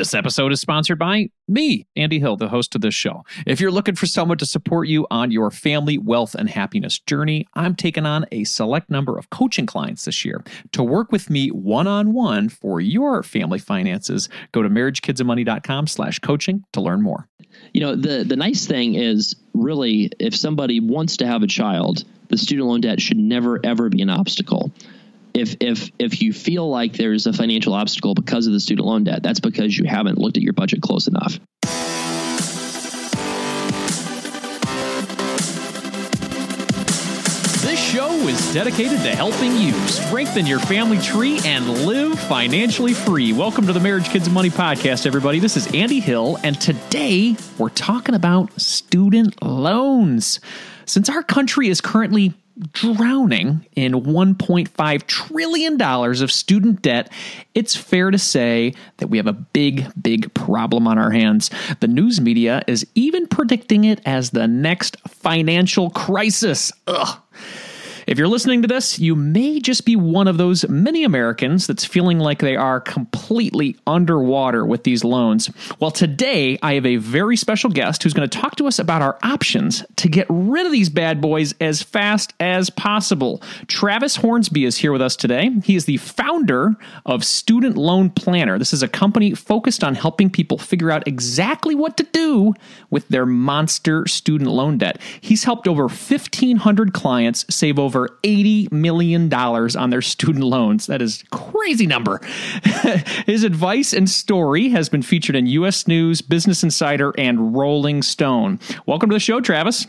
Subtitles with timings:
[0.00, 3.22] This episode is sponsored by me, Andy Hill, the host of this show.
[3.46, 7.46] If you're looking for someone to support you on your family, wealth, and happiness journey,
[7.52, 10.42] I'm taking on a select number of coaching clients this year.
[10.72, 16.18] To work with me one on one for your family finances, go to marriagekidsandmoney.com slash
[16.20, 17.28] coaching to learn more.
[17.74, 22.04] You know, the, the nice thing is really if somebody wants to have a child,
[22.28, 24.72] the student loan debt should never, ever be an obstacle
[25.34, 29.04] if if if you feel like there's a financial obstacle because of the student loan
[29.04, 31.38] debt, that's because you haven't looked at your budget close enough.
[37.62, 43.32] This show is dedicated to helping you strengthen your family tree and live financially free.
[43.32, 45.38] Welcome to the Marriage, Kids, and Money podcast, everybody.
[45.38, 50.40] This is Andy Hill, and today we're talking about student loans.
[50.86, 52.34] Since our country is currently
[52.72, 57.12] drowning in $1.5 trillion of student debt,
[57.54, 61.50] it's fair to say that we have a big, big problem on our hands.
[61.80, 66.72] The news media is even predicting it as the next financial crisis.
[66.86, 67.18] Ugh.
[68.10, 71.84] If you're listening to this, you may just be one of those many Americans that's
[71.84, 75.48] feeling like they are completely underwater with these loans.
[75.78, 79.00] Well, today I have a very special guest who's going to talk to us about
[79.00, 83.40] our options to get rid of these bad boys as fast as possible.
[83.68, 85.48] Travis Hornsby is here with us today.
[85.62, 86.74] He is the founder
[87.06, 88.58] of Student Loan Planner.
[88.58, 92.54] This is a company focused on helping people figure out exactly what to do
[92.90, 95.00] with their monster student loan debt.
[95.20, 100.86] He's helped over 1,500 clients save over over $80 million on their student loans.
[100.86, 102.20] That is crazy number.
[103.26, 105.86] His advice and story has been featured in U.S.
[105.86, 108.58] News, Business Insider, and Rolling Stone.
[108.86, 109.86] Welcome to the show, Travis.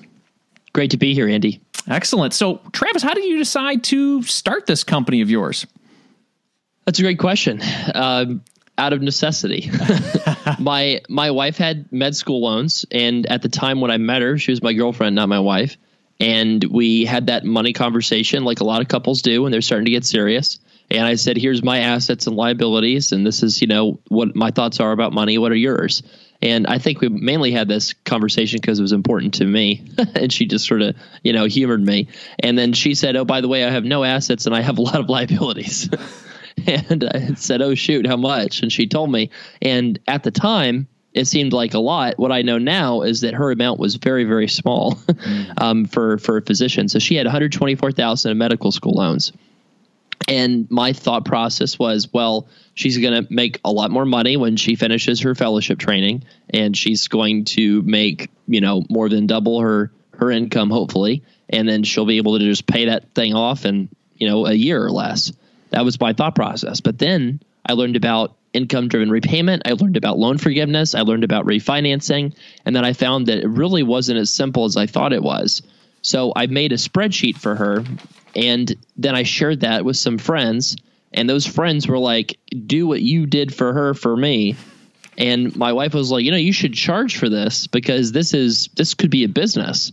[0.73, 1.61] Great to be here, Andy.
[1.87, 2.33] Excellent.
[2.33, 5.65] So, Travis, how did you decide to start this company of yours?
[6.85, 7.61] That's a great question.
[7.93, 8.43] Um,
[8.77, 9.69] out of necessity.
[10.59, 14.37] my my wife had med school loans, and at the time when I met her,
[14.37, 15.77] she was my girlfriend, not my wife
[16.21, 19.85] and we had that money conversation like a lot of couples do when they're starting
[19.85, 20.59] to get serious.
[20.91, 24.51] And i said here's my assets and liabilities and this is you know what my
[24.51, 25.37] thoughts are about money.
[25.37, 26.03] What are yours?
[26.43, 30.31] And i think we mainly had this conversation because it was important to me and
[30.31, 32.07] she just sort of you know humored me.
[32.39, 34.77] And then she said oh by the way i have no assets and i have
[34.77, 35.89] a lot of liabilities.
[36.67, 38.61] And i said oh shoot how much?
[38.61, 39.31] And she told me.
[39.61, 42.17] And at the time it seemed like a lot.
[42.17, 45.61] What I know now is that her amount was very, very small mm.
[45.61, 46.87] um, for for a physician.
[46.87, 49.33] So she had 124,000 in medical school loans.
[50.27, 54.55] And my thought process was, well, she's going to make a lot more money when
[54.55, 59.59] she finishes her fellowship training, and she's going to make you know more than double
[59.59, 63.65] her her income, hopefully, and then she'll be able to just pay that thing off
[63.65, 65.33] in you know a year or less.
[65.71, 66.81] That was my thought process.
[66.81, 69.63] But then I learned about income driven repayment.
[69.65, 70.95] I learned about loan forgiveness.
[70.95, 72.35] I learned about refinancing.
[72.65, 75.61] And then I found that it really wasn't as simple as I thought it was.
[76.01, 77.83] So I made a spreadsheet for her.
[78.35, 80.75] And then I shared that with some friends.
[81.13, 84.55] And those friends were like, do what you did for her for me.
[85.17, 88.69] And my wife was like, you know, you should charge for this because this is
[88.75, 89.91] this could be a business.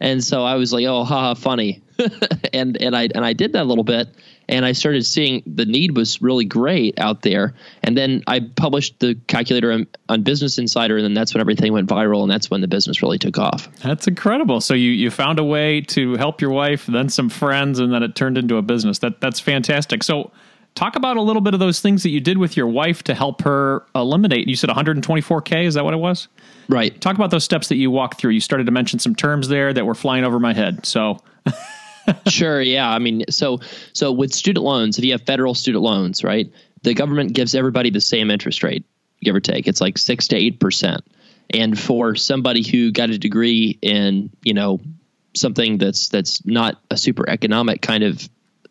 [0.00, 1.82] And so I was like, oh, haha, funny.
[2.52, 4.08] and and I and I did that a little bit
[4.50, 7.54] and I started seeing the need was really great out there.
[7.84, 11.72] And then I published the calculator on, on, Business Insider, and then that's when everything
[11.72, 13.68] went viral, and that's when the business really took off.
[13.78, 14.60] That's incredible.
[14.60, 18.02] So you you found a way to help your wife, then some friends, and then
[18.02, 18.98] it turned into a business.
[18.98, 20.02] That that's fantastic.
[20.02, 20.32] So.
[20.74, 23.14] Talk about a little bit of those things that you did with your wife to
[23.14, 24.48] help her eliminate.
[24.48, 25.66] You said 124K.
[25.66, 26.28] Is that what it was?
[26.68, 26.98] Right.
[27.00, 28.30] Talk about those steps that you walked through.
[28.30, 30.86] You started to mention some terms there that were flying over my head.
[30.86, 31.18] So
[32.28, 32.62] sure.
[32.62, 32.88] Yeah.
[32.88, 33.60] I mean, so
[33.92, 36.50] so with student loans, if you have federal student loans, right,
[36.82, 38.84] the government gives everybody the same interest rate,
[39.22, 39.66] give or take.
[39.66, 41.02] It's like six to eight percent.
[41.52, 44.80] And for somebody who got a degree in, you know,
[45.34, 48.28] something that's that's not a super economic kind of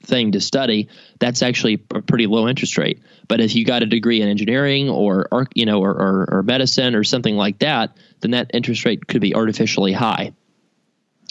[0.10, 0.90] thing to study,
[1.20, 3.02] that's actually a pretty low interest rate.
[3.28, 6.96] But if you got a degree in engineering or, you know or, or, or medicine
[6.96, 10.34] or something like that, then that interest rate could be artificially high.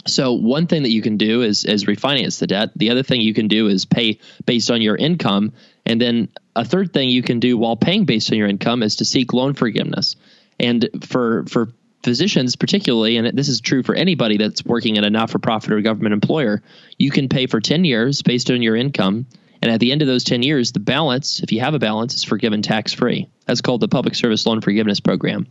[0.06, 2.70] So one thing that you can do is is refinance the debt.
[2.76, 5.52] The other thing you can do is pay based on your income,
[5.84, 8.96] and then a third thing you can do while paying based on your income is
[8.96, 10.16] to seek loan forgiveness.
[10.60, 11.72] And for for
[12.02, 16.12] physicians particularly, and this is true for anybody that's working in a not-for-profit or government
[16.12, 16.62] employer,
[16.98, 19.26] you can pay for 10 years based on your income.
[19.60, 22.14] And at the end of those 10 years, the balance, if you have a balance,
[22.14, 23.28] is forgiven tax free.
[23.46, 25.46] That's called the Public Service Loan Forgiveness Program.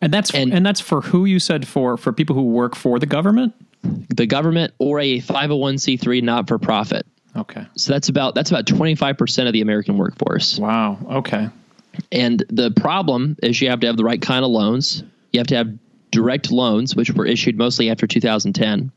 [0.00, 2.98] And that's and, and that's for who you said for for people who work for
[2.98, 3.54] the government?
[3.82, 7.06] the government or a 501c3 not for profit.
[7.34, 7.66] Okay.
[7.76, 10.58] So that's about that's about 25% of the American workforce.
[10.58, 10.98] Wow.
[11.10, 11.48] Okay.
[12.10, 15.02] And the problem is you have to have the right kind of loans.
[15.32, 15.78] You have to have
[16.10, 18.92] direct loans, which were issued mostly after 2010.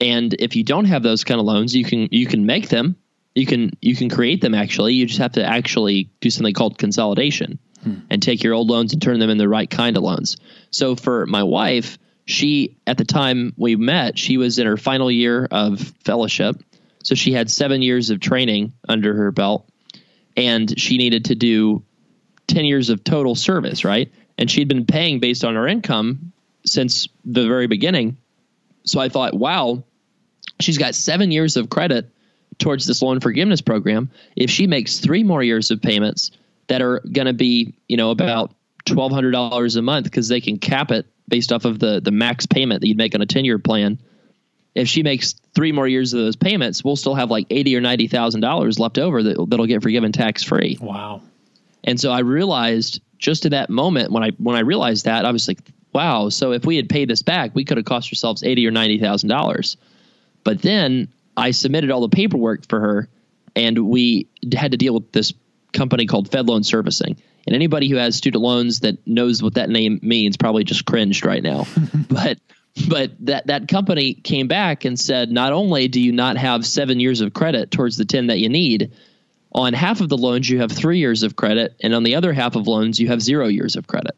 [0.00, 2.96] And if you don't have those kind of loans, you can you can make them.
[3.34, 4.94] You can you can create them actually.
[4.94, 8.00] You just have to actually do something called consolidation hmm.
[8.08, 10.36] and take your old loans and turn them in the right kind of loans.
[10.70, 15.10] So for my wife, she at the time we met, she was in her final
[15.10, 16.56] year of fellowship.
[17.02, 19.66] So she had 7 years of training under her belt
[20.36, 21.82] and she needed to do
[22.48, 24.12] 10 years of total service, right?
[24.40, 26.32] And she'd been paying based on her income
[26.64, 28.16] since the very beginning.
[28.82, 29.84] So I thought, wow,
[30.58, 32.10] she's got 7 years of credit
[32.58, 34.10] towards this loan forgiveness program.
[34.34, 36.32] If she makes 3 more years of payments,
[36.70, 38.54] that are going to be, you know, about
[38.86, 42.12] twelve hundred dollars a month because they can cap it based off of the the
[42.12, 43.98] max payment that you'd make on a ten year plan.
[44.72, 47.80] If she makes three more years of those payments, we'll still have like eighty or
[47.80, 50.78] ninety thousand dollars left over that that'll get forgiven tax free.
[50.80, 51.22] Wow!
[51.82, 55.30] And so I realized just at that moment when I when I realized that I
[55.30, 55.60] was like,
[55.92, 56.30] wow.
[56.30, 58.98] So if we had paid this back, we could have cost ourselves eighty or ninety
[58.98, 59.76] thousand dollars.
[60.42, 63.08] But then I submitted all the paperwork for her,
[63.54, 65.32] and we had to deal with this
[65.72, 67.16] company called Fed Loan Servicing.
[67.46, 71.24] And anybody who has student loans that knows what that name means probably just cringed
[71.24, 71.66] right now.
[72.08, 72.38] but
[72.88, 77.00] but that that company came back and said not only do you not have 7
[77.00, 78.92] years of credit towards the 10 that you need,
[79.52, 82.32] on half of the loans you have 3 years of credit and on the other
[82.32, 84.16] half of loans you have 0 years of credit.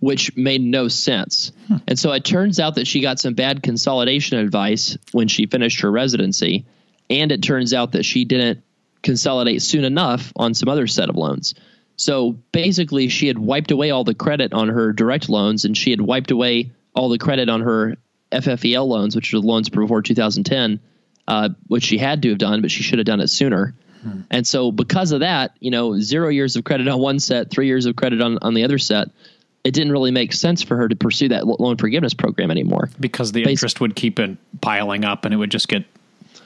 [0.00, 1.52] Which made no sense.
[1.68, 1.76] Hmm.
[1.88, 5.80] And so it turns out that she got some bad consolidation advice when she finished
[5.80, 6.66] her residency.
[7.08, 8.62] And it turns out that she didn't
[9.02, 11.54] consolidate soon enough on some other set of loans.
[11.96, 15.90] So basically, she had wiped away all the credit on her direct loans, and she
[15.90, 17.96] had wiped away all the credit on her
[18.32, 20.80] FFEL loans, which are the loans before 2010,
[21.28, 23.74] uh, which she had to have done, but she should have done it sooner.
[24.02, 24.20] Hmm.
[24.30, 27.66] And so, because of that, you know, zero years of credit on one set, three
[27.66, 29.08] years of credit on, on the other set,
[29.64, 33.32] it didn't really make sense for her to pursue that loan forgiveness program anymore because
[33.32, 35.84] the interest would keep it piling up, and it would just get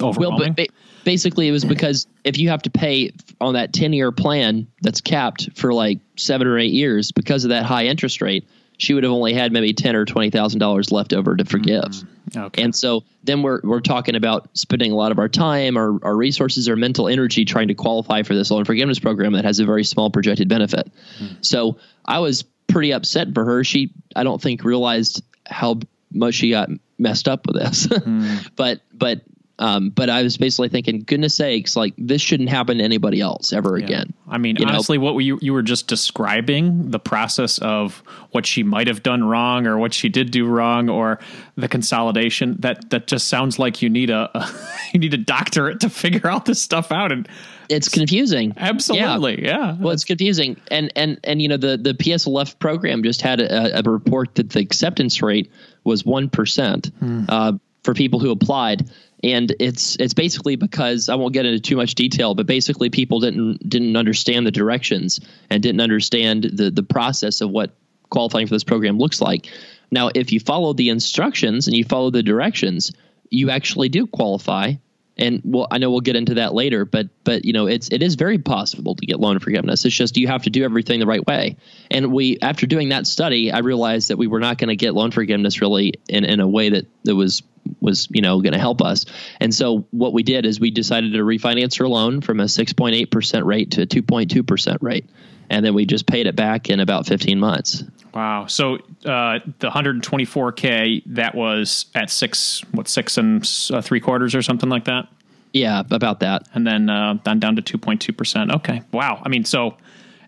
[0.00, 0.40] overwhelming.
[0.40, 0.68] Well, but
[1.04, 5.00] basically it was because if you have to pay on that 10 year plan that's
[5.00, 8.46] capped for like seven or eight years because of that high interest rate
[8.80, 11.84] she would have only had maybe ten or twenty thousand dollars left over to forgive.
[11.84, 12.62] Mm, okay.
[12.62, 16.16] And so then we're we're talking about spending a lot of our time, our, our
[16.16, 19.66] resources, our mental energy trying to qualify for this loan forgiveness program that has a
[19.66, 20.90] very small projected benefit.
[21.20, 21.44] Mm.
[21.44, 23.64] So I was pretty upset for her.
[23.64, 25.80] She I don't think realized how
[26.10, 27.86] much she got messed up with this.
[28.00, 28.50] Mm.
[28.56, 29.20] but but
[29.60, 33.52] um, but I was basically thinking, goodness sakes, like this shouldn't happen to anybody else
[33.52, 33.84] ever yeah.
[33.84, 34.14] again.
[34.26, 35.12] I mean, you honestly, know?
[35.12, 39.66] what you you were just describing the process of what she might have done wrong
[39.66, 41.20] or what she did do wrong or
[41.56, 42.56] the consolidation.
[42.60, 44.50] That that just sounds like you need a, a
[44.94, 47.28] you need a doctorate to figure out this stuff out and
[47.68, 48.54] it's confusing.
[48.56, 49.58] Absolutely, yeah.
[49.58, 49.76] yeah.
[49.78, 53.78] Well, it's confusing, and and and you know the the PSLF program just had a,
[53.78, 55.52] a report that the acceptance rate
[55.84, 57.24] was one percent hmm.
[57.28, 57.52] uh,
[57.84, 58.90] for people who applied
[59.22, 63.20] and it's it's basically because I won't get into too much detail, but basically people
[63.20, 65.20] didn't didn't understand the directions
[65.50, 67.70] and didn't understand the the process of what
[68.10, 69.48] qualifying for this program looks like.
[69.90, 72.92] Now, if you follow the instructions and you follow the directions,
[73.30, 74.74] you actually do qualify
[75.20, 78.02] and well, I know we'll get into that later, but but you know, it's it
[78.02, 79.84] is very possible to get loan forgiveness.
[79.84, 81.56] It's just you have to do everything the right way.
[81.90, 84.94] And we, after doing that study, I realized that we were not going to get
[84.94, 87.42] loan forgiveness really in, in a way that that was
[87.80, 89.04] was you know going to help us.
[89.40, 93.10] And so what we did is we decided to refinance her loan from a 6.8
[93.10, 95.08] percent rate to a 2.2 percent rate,
[95.50, 97.84] and then we just paid it back in about 15 months.
[98.14, 98.46] Wow.
[98.46, 104.42] So uh, the 124k that was at six, what six and uh, three quarters or
[104.42, 105.08] something like that.
[105.52, 106.48] Yeah, about that.
[106.54, 108.52] And then uh, down down to 2.2 percent.
[108.52, 108.82] Okay.
[108.92, 109.22] Wow.
[109.24, 109.76] I mean, so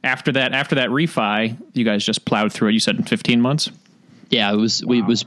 [0.05, 2.73] after that, after that refi, you guys just plowed through it.
[2.73, 3.71] You said in 15 months.
[4.31, 4.85] Yeah, it was.
[4.85, 4.91] Wow.
[4.91, 5.25] We was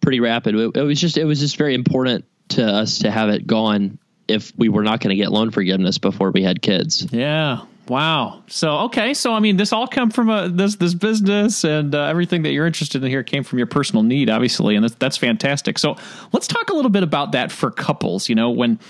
[0.00, 0.54] pretty rapid.
[0.54, 1.16] It, it was just.
[1.16, 3.98] It was just very important to us to have it gone
[4.28, 7.06] if we were not going to get loan forgiveness before we had kids.
[7.12, 7.64] Yeah.
[7.88, 8.42] Wow.
[8.48, 9.14] So okay.
[9.14, 12.50] So I mean, this all come from a this this business and uh, everything that
[12.50, 15.78] you're interested in here came from your personal need, obviously, and that's, that's fantastic.
[15.78, 15.96] So
[16.32, 18.28] let's talk a little bit about that for couples.
[18.28, 18.80] You know, when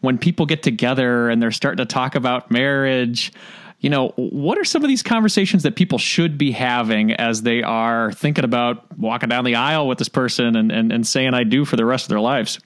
[0.00, 3.32] when people get together and they're starting to talk about marriage.
[3.80, 7.62] You know, what are some of these conversations that people should be having as they
[7.62, 11.44] are thinking about walking down the aisle with this person and, and, and saying I
[11.44, 12.60] do for the rest of their lives?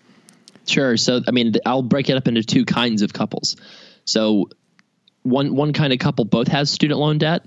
[0.67, 0.97] Sure.
[0.97, 3.57] So, I mean, I'll break it up into two kinds of couples.
[4.05, 4.49] So,
[5.23, 7.45] one one kind of couple both has student loan debt.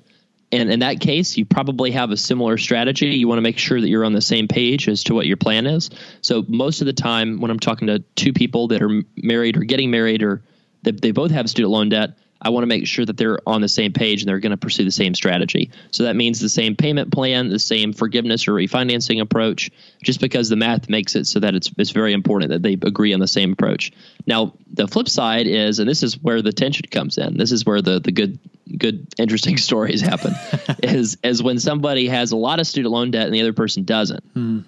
[0.54, 3.08] And in that case you probably have a similar strategy.
[3.08, 5.38] You want to make sure that you're on the same page as to what your
[5.38, 5.90] plan is.
[6.22, 9.62] So most of the time when i'm talking to two people that are married or
[9.62, 10.44] getting married or
[10.84, 13.62] they, they both have student loan debt I want to make sure that they're on
[13.62, 15.69] the same page and they're going to pursue the same strategy.
[15.91, 19.69] So that means the same payment plan, the same forgiveness or refinancing approach,
[20.01, 23.13] just because the math makes it so that it's it's very important that they agree
[23.13, 23.91] on the same approach.
[24.25, 27.38] Now, the flip side is, and this is where the tension comes in.
[27.38, 28.39] This is where the the good
[28.77, 30.33] good interesting stories happen.
[30.83, 33.83] is is when somebody has a lot of student loan debt and the other person
[33.83, 34.24] doesn't.
[34.33, 34.60] Hmm.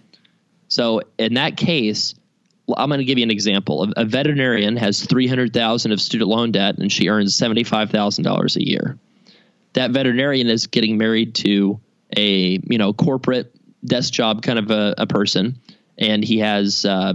[0.67, 2.15] So in that case,
[2.77, 3.91] I'm going to give you an example.
[3.95, 8.97] A, veterinarian has 300,000 of student loan debt and she earns $75,000 a year.
[9.73, 11.79] That veterinarian is getting married to
[12.15, 15.59] a, you know, corporate desk job kind of a, a person
[15.97, 17.13] and he has uh,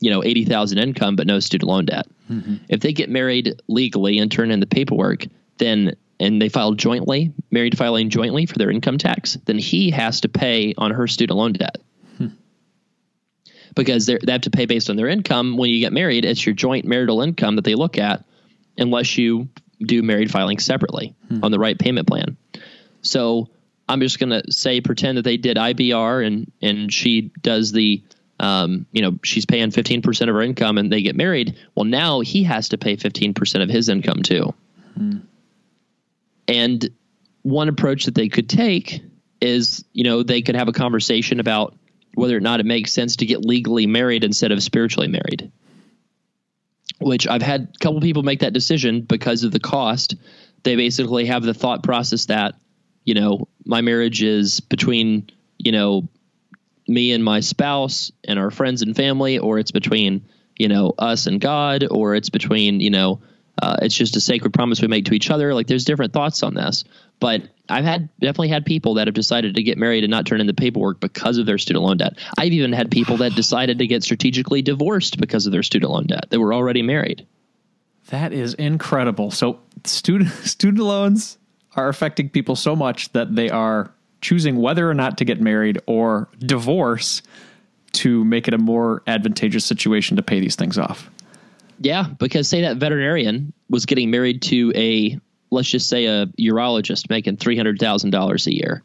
[0.00, 2.06] you know, 80,000 income but no student loan debt.
[2.30, 2.56] Mm-hmm.
[2.68, 5.26] If they get married legally and turn in the paperwork,
[5.58, 10.20] then and they file jointly, married filing jointly for their income tax, then he has
[10.22, 11.78] to pay on her student loan debt
[13.84, 15.56] because they have to pay based on their income.
[15.56, 18.24] When you get married, it's your joint marital income that they look at,
[18.76, 19.48] unless you
[19.80, 21.44] do married filing separately hmm.
[21.44, 22.36] on the right payment plan.
[23.02, 23.48] So
[23.88, 28.02] I'm just going to say pretend that they did IBR and and she does the
[28.40, 31.56] um, you know she's paying 15% of her income and they get married.
[31.74, 34.52] Well, now he has to pay 15% of his income too.
[34.96, 35.18] Hmm.
[36.48, 36.90] And
[37.42, 39.02] one approach that they could take
[39.40, 41.77] is you know they could have a conversation about
[42.14, 45.50] whether or not it makes sense to get legally married instead of spiritually married.
[47.00, 50.16] Which I've had a couple people make that decision because of the cost.
[50.64, 52.54] They basically have the thought process that,
[53.04, 56.08] you know, my marriage is between, you know,
[56.88, 61.26] me and my spouse and our friends and family, or it's between, you know, us
[61.26, 63.20] and God, or it's between, you know,
[63.60, 65.54] uh, it's just a sacred promise we make to each other.
[65.54, 66.84] Like there's different thoughts on this,
[67.20, 70.40] but I've had definitely had people that have decided to get married and not turn
[70.40, 72.18] in the paperwork because of their student loan debt.
[72.38, 76.06] I've even had people that decided to get strategically divorced because of their student loan
[76.06, 76.26] debt.
[76.30, 77.26] They were already married.
[78.10, 79.30] That is incredible.
[79.30, 81.38] So student student loans
[81.76, 85.78] are affecting people so much that they are choosing whether or not to get married
[85.86, 87.22] or divorce
[87.92, 91.10] to make it a more advantageous situation to pay these things off.
[91.80, 95.18] Yeah, because say that veterinarian was getting married to a
[95.50, 98.82] let's just say a urologist making three hundred thousand dollars a year,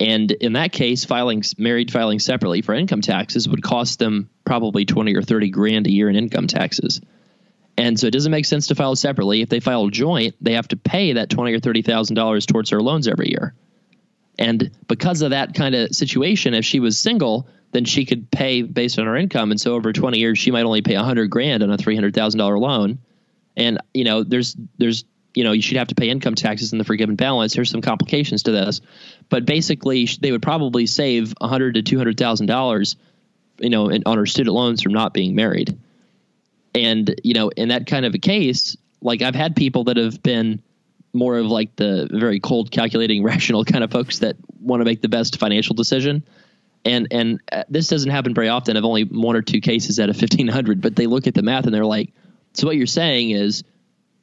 [0.00, 4.84] and in that case, filing married filing separately for income taxes would cost them probably
[4.84, 7.00] twenty or thirty grand a year in income taxes.
[7.78, 9.42] And so it doesn't make sense to file separately.
[9.42, 12.70] If they file joint, they have to pay that twenty or thirty thousand dollars towards
[12.70, 13.54] their loans every year.
[14.38, 18.62] And because of that kind of situation, if she was single, then she could pay
[18.62, 19.50] based on her income.
[19.50, 22.98] And so over 20 years, she might only pay 100 grand on a $300,000 loan.
[23.56, 25.04] And, you know, there's, there's,
[25.34, 27.54] you know, you should have to pay income taxes in the forgiven balance.
[27.54, 28.80] There's some complications to this,
[29.28, 32.96] but basically they would probably save 100 to $200,000,
[33.58, 35.78] you know, in, on her student loans from not being married.
[36.74, 40.22] And, you know, in that kind of a case, like I've had people that have
[40.22, 40.62] been
[41.12, 45.02] more of like the very cold, calculating, rational kind of folks that want to make
[45.02, 46.22] the best financial decision
[46.86, 48.76] and and uh, this doesn't happen very often.
[48.76, 51.42] I've only one or two cases out of fifteen hundred, but they look at the
[51.42, 52.12] math and they're like,
[52.54, 53.64] "So what you're saying is,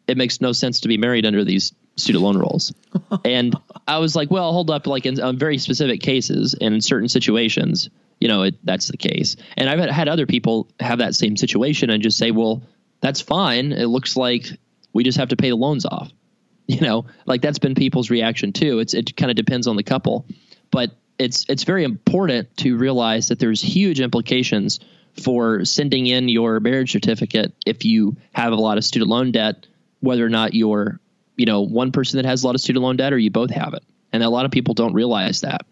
[0.08, 2.74] it makes no sense to be married under these student loan rules."
[3.26, 3.56] and
[3.88, 4.88] I was like, "Well, hold up.
[4.88, 7.90] Like in, in very specific cases and in certain situations,
[8.20, 11.90] you know, it, that's the case." And I've had other people have that same situation
[11.90, 12.64] and just say, "Well,
[13.02, 13.74] that's fine.
[13.74, 14.48] It looks like
[14.94, 16.12] we just have to pay the loans off."
[16.66, 18.80] You know, like that's been people's reaction too.
[18.80, 20.26] It's it kind of depends on the couple,
[20.72, 24.80] but it's it's very important to realize that there's huge implications
[25.22, 29.68] for sending in your marriage certificate if you have a lot of student loan debt,
[30.00, 31.00] whether or not you're,
[31.38, 33.52] you know, one person that has a lot of student loan debt or you both
[33.52, 33.84] have it.
[34.12, 35.66] And a lot of people don't realize that.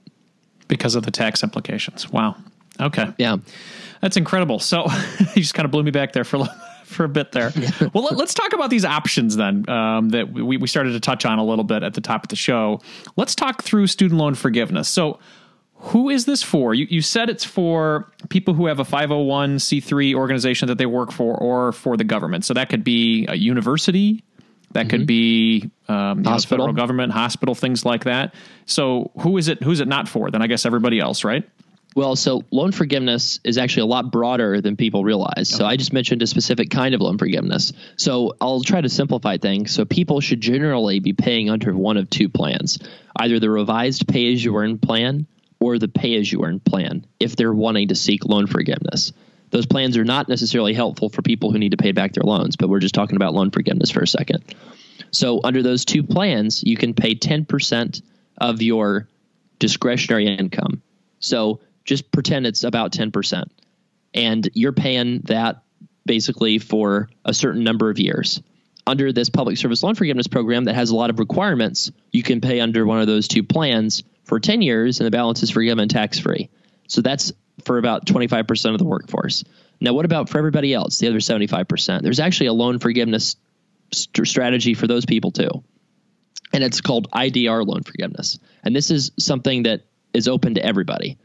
[0.68, 2.10] Because of the tax implications.
[2.10, 2.36] Wow.
[2.80, 3.08] Okay.
[3.18, 3.38] Yeah.
[4.02, 4.60] That's incredible.
[4.60, 4.86] So
[5.20, 6.56] you just kind of blew me back there for a little
[6.92, 7.52] for a bit there.
[7.94, 11.26] well, let, us talk about these options then um, that we, we started to touch
[11.26, 12.82] on a little bit at the top of the show.
[13.16, 14.90] Let's talk through student loan forgiveness.
[14.90, 15.20] So,
[15.76, 16.76] who is this for?
[16.76, 21.36] You, you said it's for people who have a 501c3 organization that they work for
[21.36, 22.46] or for the government.
[22.46, 24.24] So that could be a university,
[24.74, 24.90] that mm-hmm.
[24.90, 28.36] could be um, hospital, know, federal government, hospital, things like that.
[28.68, 29.64] So who is it?
[29.64, 30.30] Who's it not for?
[30.30, 31.50] Then I guess everybody else, right?
[31.94, 35.52] Well, so loan forgiveness is actually a lot broader than people realize.
[35.52, 35.58] Okay.
[35.58, 37.74] So I just mentioned a specific kind of loan forgiveness.
[37.98, 39.74] So I'll try to simplify things.
[39.74, 42.80] So people should generally be paying under one of two plans
[43.20, 45.28] either the revised pay as you earn plan
[45.60, 49.12] or the pay as you earn plan if they're wanting to seek loan forgiveness.
[49.52, 52.56] Those plans are not necessarily helpful for people who need to pay back their loans,
[52.56, 54.44] but we're just talking about loan forgiveness for a second.
[55.12, 58.02] So, under those two plans, you can pay 10%
[58.38, 59.10] of your
[59.60, 60.82] discretionary income.
[61.20, 61.60] So,
[61.92, 63.50] just pretend it's about 10%.
[64.14, 65.64] And you're paying that
[66.06, 68.42] basically for a certain number of years.
[68.88, 72.42] under this public service loan forgiveness program that has a lot of requirements, you can
[72.42, 75.88] pay under one of those two plans for 10 years and the balance is forgiven
[75.88, 76.50] tax free.
[76.88, 77.32] So that's
[77.64, 79.44] for about 25% of the workforce.
[79.82, 82.02] Now, what about for everybody else, the other 75%?
[82.02, 83.36] There's actually a loan forgiveness
[83.92, 85.64] st- strategy for those people too.
[86.54, 88.40] And it's called IDR loan forgiveness.
[88.64, 89.82] And this is something that
[90.14, 91.18] is open to everybody.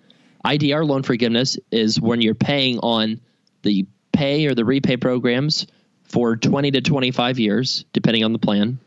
[0.44, 3.20] IDR loan forgiveness is when you're paying on
[3.62, 5.66] the PAYE or the REPAYE programs
[6.04, 8.78] for 20 to 25 years, depending on the plan.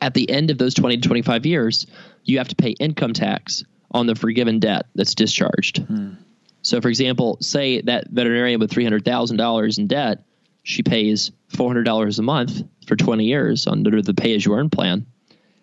[0.00, 1.86] At the end of those 20 to 25 years,
[2.24, 5.78] you have to pay income tax on the forgiven debt that's discharged.
[5.78, 6.14] Hmm.
[6.62, 10.24] So, for example, say that veterinarian with $300,000 in debt,
[10.62, 15.06] she pays $400 a month for 20 years under the pay as you earn plan.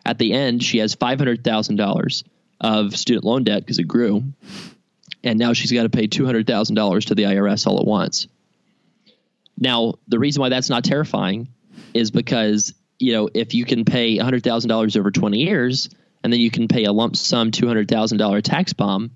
[0.06, 2.24] At the end, she has $500,000
[2.62, 4.24] of student loan debt because it grew.
[5.24, 8.28] And now she's got to pay $200,000 to the IRS all at once.
[9.58, 11.50] Now, the reason why that's not terrifying
[11.94, 15.90] is because, you know, if you can pay $100,000 over 20 years
[16.24, 19.12] and then you can pay a lump sum $200,000 tax bomb,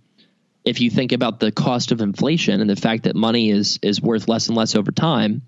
[0.66, 4.02] if you think about the cost of inflation and the fact that money is is
[4.02, 5.42] worth less and less over time,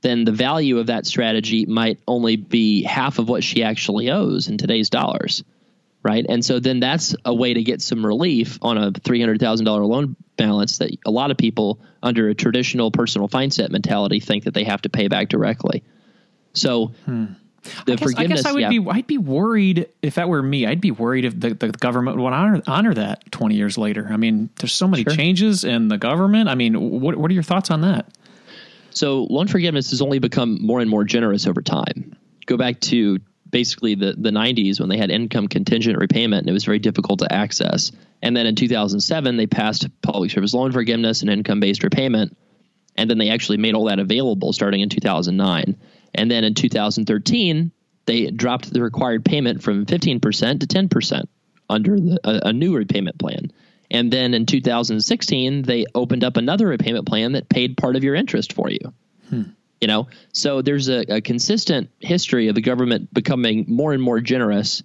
[0.00, 4.48] then the value of that strategy might only be half of what she actually owes
[4.48, 5.44] in today's dollars.
[6.06, 6.24] Right.
[6.28, 10.78] And so then that's a way to get some relief on a $300,000 loan balance
[10.78, 14.82] that a lot of people under a traditional personal set mentality think that they have
[14.82, 15.82] to pay back directly.
[16.52, 17.24] So hmm.
[17.86, 18.18] the I guess, forgiveness.
[18.18, 18.68] I guess I would yeah.
[18.68, 18.86] be.
[18.88, 20.64] I'd be worried if that were me.
[20.64, 24.06] I'd be worried if the, the government would honor, honor that twenty years later.
[24.08, 25.12] I mean, there's so many sure.
[25.12, 26.48] changes in the government.
[26.48, 28.16] I mean, what what are your thoughts on that?
[28.90, 32.16] So loan forgiveness has only become more and more generous over time.
[32.46, 33.18] Go back to
[33.56, 37.20] basically the, the 90s when they had income contingent repayment and it was very difficult
[37.20, 37.90] to access.
[38.20, 42.36] And then in 2007, they passed public service loan forgiveness and income based repayment.
[42.98, 45.74] And then they actually made all that available starting in 2009.
[46.14, 47.72] And then in 2013,
[48.04, 51.24] they dropped the required payment from 15% to 10%
[51.70, 53.50] under the, a, a new repayment plan.
[53.90, 58.16] And then in 2016, they opened up another repayment plan that paid part of your
[58.16, 58.92] interest for you.
[59.30, 59.42] Hmm.
[59.80, 64.20] You know, so there's a, a, consistent history of the government becoming more and more
[64.20, 64.82] generous,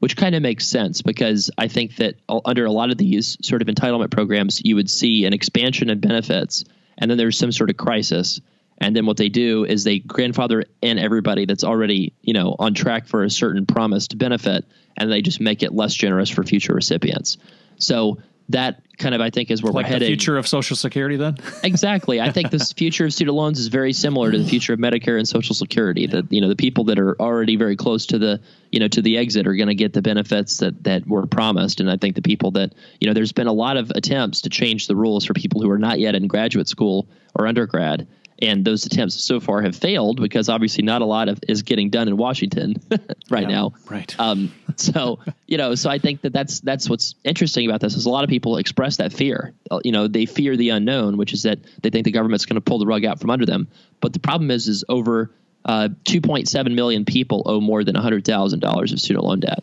[0.00, 3.62] which kind of makes sense because I think that under a lot of these sort
[3.62, 6.64] of entitlement programs, you would see an expansion of benefits,
[6.98, 8.40] and then there's some sort of crisis.
[8.78, 12.74] And then what they do is they grandfather in everybody that's already, you know, on
[12.74, 14.64] track for a certain promised benefit,
[14.96, 17.38] and they just make it less generous for future recipients.
[17.78, 18.18] So
[18.52, 19.98] that kind of I think is where like we're.
[19.98, 21.36] The future of Social Security, then.
[21.64, 22.20] exactly.
[22.20, 25.18] I think this future of student loans is very similar to the future of Medicare
[25.18, 26.06] and Social Security.
[26.06, 29.02] That you know the people that are already very close to the you know to
[29.02, 32.14] the exit are going to get the benefits that that were promised, and I think
[32.14, 35.24] the people that you know there's been a lot of attempts to change the rules
[35.24, 38.06] for people who are not yet in graduate school or undergrad
[38.42, 41.88] and those attempts so far have failed because obviously not a lot of is getting
[41.90, 42.74] done in Washington
[43.30, 43.72] right yeah, now.
[43.88, 44.14] Right.
[44.18, 48.04] Um, so you know, so I think that that's that's what's interesting about this is
[48.04, 49.54] a lot of people express that fear.
[49.70, 52.56] Uh, you know, they fear the unknown, which is that they think the government's going
[52.56, 53.68] to pull the rug out from under them.
[54.00, 55.30] But the problem is, is over
[55.64, 59.62] uh, 2.7 million people owe more than $100,000 of student loan debt.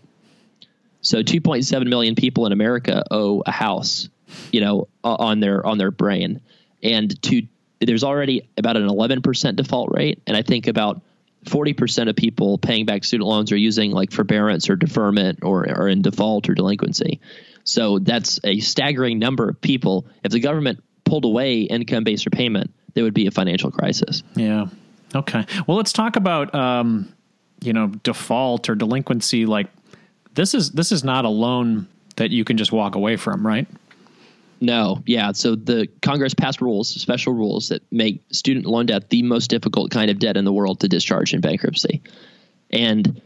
[1.02, 4.08] So 2.7 million people in America owe a house,
[4.52, 6.42] you know, on their on their brain,
[6.82, 7.44] and to
[7.80, 11.02] there's already about an 11% default rate, and I think about
[11.46, 15.88] 40% of people paying back student loans are using like forbearance or deferment or are
[15.88, 17.20] in default or delinquency.
[17.64, 20.06] So that's a staggering number of people.
[20.24, 24.24] If the government pulled away income based repayment, there would be a financial crisis.
[24.36, 24.68] Yeah.
[25.16, 25.46] Okay.
[25.68, 27.14] Well, let's talk about um,
[27.62, 29.46] you know default or delinquency.
[29.46, 29.68] Like
[30.34, 31.88] this is this is not a loan
[32.18, 33.68] that you can just walk away from, right?
[34.62, 35.32] No, yeah.
[35.32, 39.92] So the Congress passed rules, special rules that make student loan debt the most difficult
[39.92, 42.02] kind of debt in the world to discharge in bankruptcy.
[42.70, 43.22] And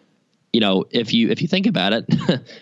[0.51, 2.05] you know, if you if you think about it,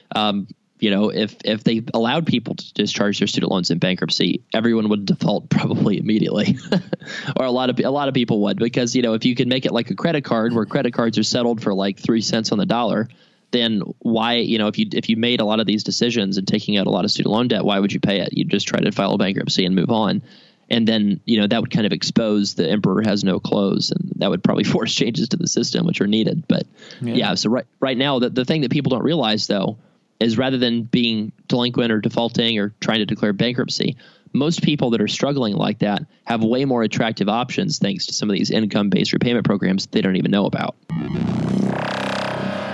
[0.15, 0.47] um,
[0.79, 4.89] you know, if if they allowed people to discharge their student loans in bankruptcy, everyone
[4.89, 6.57] would default probably immediately,
[7.35, 9.49] or a lot of a lot of people would because you know if you can
[9.49, 12.51] make it like a credit card where credit cards are settled for like three cents
[12.51, 13.09] on the dollar,
[13.51, 16.47] then why you know if you if you made a lot of these decisions and
[16.47, 18.29] taking out a lot of student loan debt why would you pay it?
[18.33, 20.21] You just try to file a bankruptcy and move on.
[20.69, 24.13] And then you know that would kind of expose the emperor has no clothes and
[24.17, 26.47] that would probably force changes to the system which are needed.
[26.47, 26.65] But
[27.01, 29.77] yeah, yeah so right right now the, the thing that people don't realize though
[30.19, 33.97] is rather than being delinquent or defaulting or trying to declare bankruptcy
[34.33, 38.29] most people that are struggling like that have way more attractive options thanks to some
[38.29, 40.75] of these income based repayment programs they don't even know about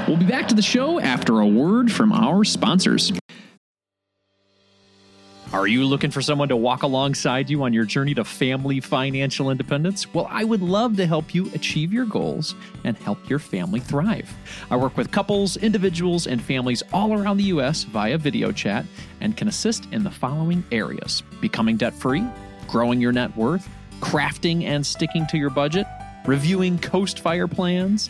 [0.07, 3.11] We'll be back to the show after a word from our sponsors.
[5.51, 9.51] Are you looking for someone to walk alongside you on your journey to family financial
[9.51, 10.13] independence?
[10.13, 14.33] Well, I would love to help you achieve your goals and help your family thrive.
[14.71, 17.83] I work with couples, individuals, and families all around the U.S.
[17.83, 18.85] via video chat
[19.19, 22.25] and can assist in the following areas becoming debt free,
[22.67, 23.67] growing your net worth,
[23.99, 25.85] crafting and sticking to your budget,
[26.25, 28.09] reviewing coast fire plans,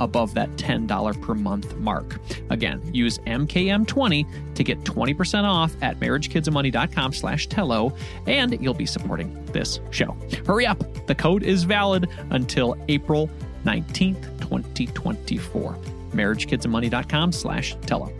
[0.00, 2.18] above that $10 per month mark.
[2.50, 7.94] Again, use MKM20 to get 20% off at marriagekidsandmoney.com slash Tello,
[8.26, 10.16] and you'll be supporting this show.
[10.46, 10.82] Hurry up.
[11.06, 13.30] The code is valid until April
[13.64, 15.76] 19th, 2024.
[16.12, 18.12] marriagekidsandmoney.com slash Tello.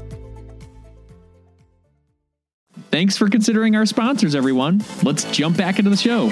[2.90, 4.82] Thanks for considering our sponsors, everyone.
[5.02, 6.30] Let's jump back into the show.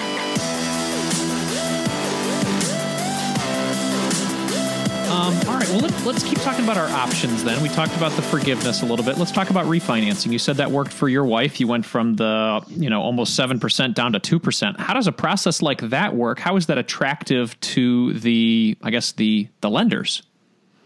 [5.59, 7.61] All right, well, let, let's keep talking about our options then.
[7.61, 9.19] We talked about the forgiveness a little bit.
[9.19, 10.31] Let's talk about refinancing.
[10.31, 11.59] You said that worked for your wife.
[11.59, 14.79] You went from the, you know, almost 7% down to 2%.
[14.79, 16.39] How does a process like that work?
[16.39, 20.23] How is that attractive to the, I guess, the, the lenders?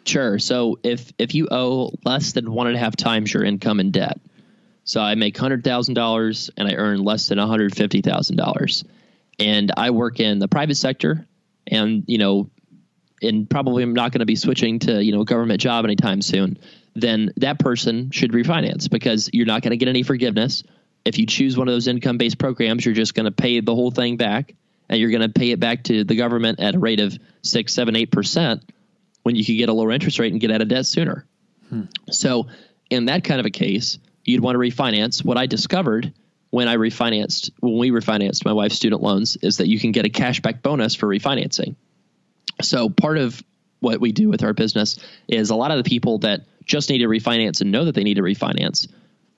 [0.07, 0.39] Sure.
[0.39, 3.91] So if, if you owe less than one and a half times your income in
[3.91, 4.21] debt,
[4.85, 8.37] so I make hundred thousand dollars and I earn less than one hundred fifty thousand
[8.37, 8.85] dollars,
[9.39, 11.25] and I work in the private sector,
[11.69, 12.51] and you know,
[13.23, 16.23] and probably I'm not going to be switching to you know a government job anytime
[16.23, 16.59] soon.
[16.95, 20.63] Then that person should refinance because you're not going to get any forgiveness.
[21.05, 23.75] If you choose one of those income based programs, you're just going to pay the
[23.75, 24.55] whole thing back,
[24.89, 27.75] and you're going to pay it back to the government at a rate of six,
[27.75, 28.63] seven, eight percent
[29.23, 31.27] when you could get a lower interest rate and get out of debt sooner.
[31.69, 31.85] Hmm.
[32.11, 32.49] So,
[32.91, 35.25] in that kind of a case you'd want to refinance.
[35.25, 36.13] What I discovered
[36.51, 40.07] when I refinanced, when we refinanced my wife's student loans, is that you can get
[40.07, 41.77] a cashback bonus for refinancing.
[42.61, 43.43] So part of
[43.81, 46.99] what we do with our business is a lot of the people that just need
[46.99, 48.88] to refinance and know that they need to refinance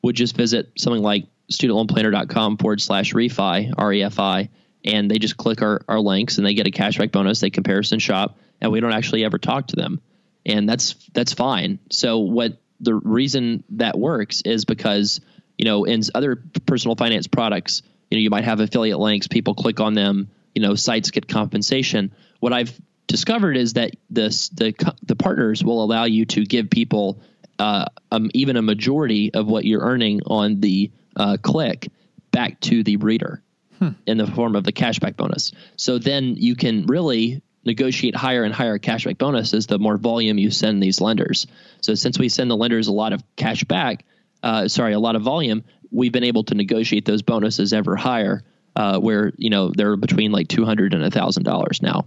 [0.03, 4.51] would just visit something like studentloanplanner.com forward slash refi, R-E-F-I,
[4.85, 7.41] and they just click our, our links and they get a cashback bonus.
[7.41, 10.01] They comparison shop and we don't actually ever talk to them.
[10.45, 11.79] And that's, that's fine.
[11.91, 15.21] So what the reason that works is because
[15.59, 19.55] you know in other personal finance products you know you might have affiliate links people
[19.55, 24.75] click on them you know sites get compensation what i've discovered is that this the
[25.03, 27.21] the partners will allow you to give people
[27.59, 31.89] uh, um, even a majority of what you're earning on the uh, click
[32.31, 33.43] back to the reader
[33.79, 33.91] hmm.
[34.07, 38.55] in the form of the cashback bonus so then you can really negotiate higher and
[38.55, 41.47] higher cashback bonuses the more volume you send these lenders.
[41.81, 44.05] So since we send the lenders a lot of cash back,
[44.43, 48.43] uh, sorry, a lot of volume, we've been able to negotiate those bonuses ever higher,
[48.77, 52.07] uh, where you know they're between like two hundred and a thousand dollars now,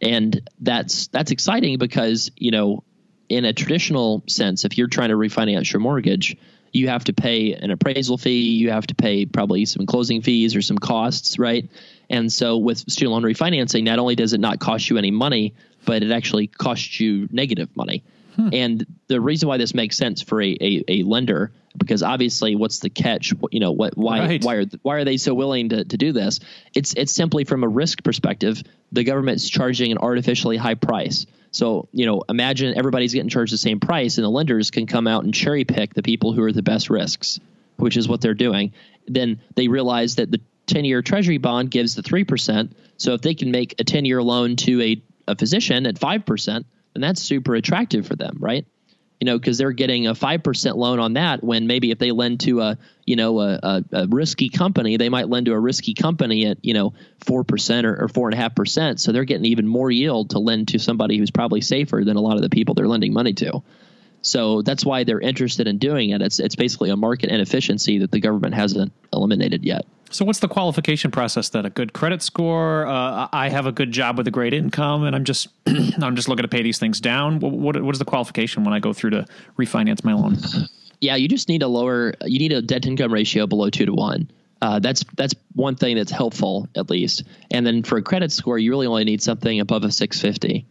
[0.00, 2.84] and that's that's exciting because you know
[3.28, 6.36] in a traditional sense, if you're trying to refinance your mortgage,
[6.72, 10.54] you have to pay an appraisal fee, you have to pay probably some closing fees
[10.54, 11.68] or some costs, right?
[12.10, 15.54] And so with student loan refinancing, not only does it not cost you any money,
[15.84, 18.02] but it actually costs you negative money.
[18.38, 18.50] Hmm.
[18.52, 22.78] And the reason why this makes sense for a, a, a lender, because obviously, what's
[22.78, 23.32] the catch?
[23.50, 24.44] You know, what why Right.
[24.44, 26.38] why are why are they so willing to, to do this?
[26.74, 28.62] It's it's simply from a risk perspective.
[28.92, 31.26] The government's charging an artificially high price.
[31.50, 35.06] So you know, imagine everybody's getting charged the same price, and the lenders can come
[35.08, 37.40] out and cherry pick the people who are the best risks,
[37.76, 38.72] which is what they're doing.
[39.08, 42.70] Then they realize that the 10 year treasury bond gives the 3%.
[42.98, 46.64] So if they can make a 10 year loan to a, a physician at 5%,
[46.98, 48.66] then that's super attractive for them, right?
[49.20, 52.40] You know, because they're getting a 5% loan on that when maybe if they lend
[52.40, 55.94] to a, you know, a, a, a risky company, they might lend to a risky
[55.94, 56.92] company at, you know,
[57.24, 59.00] 4% or, or 4.5%.
[59.00, 62.20] So they're getting even more yield to lend to somebody who's probably safer than a
[62.20, 63.62] lot of the people they're lending money to.
[64.22, 66.20] So that's why they're interested in doing it.
[66.22, 69.86] It's it's basically a market inefficiency that the government hasn't eliminated yet.
[70.10, 71.50] So, what's the qualification process?
[71.50, 72.86] Then a good credit score.
[72.86, 76.28] Uh, I have a good job with a great income, and I'm just I'm just
[76.28, 77.40] looking to pay these things down.
[77.40, 79.26] What, what what is the qualification when I go through to
[79.58, 80.38] refinance my loan?
[81.00, 82.14] Yeah, you just need a lower.
[82.24, 84.30] You need a debt income ratio below two to one.
[84.60, 87.22] Uh, that's that's one thing that's helpful at least.
[87.50, 90.66] And then for a credit score, you really only need something above a 650.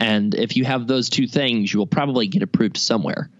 [0.00, 3.30] And if you have those two things, you will probably get approved somewhere.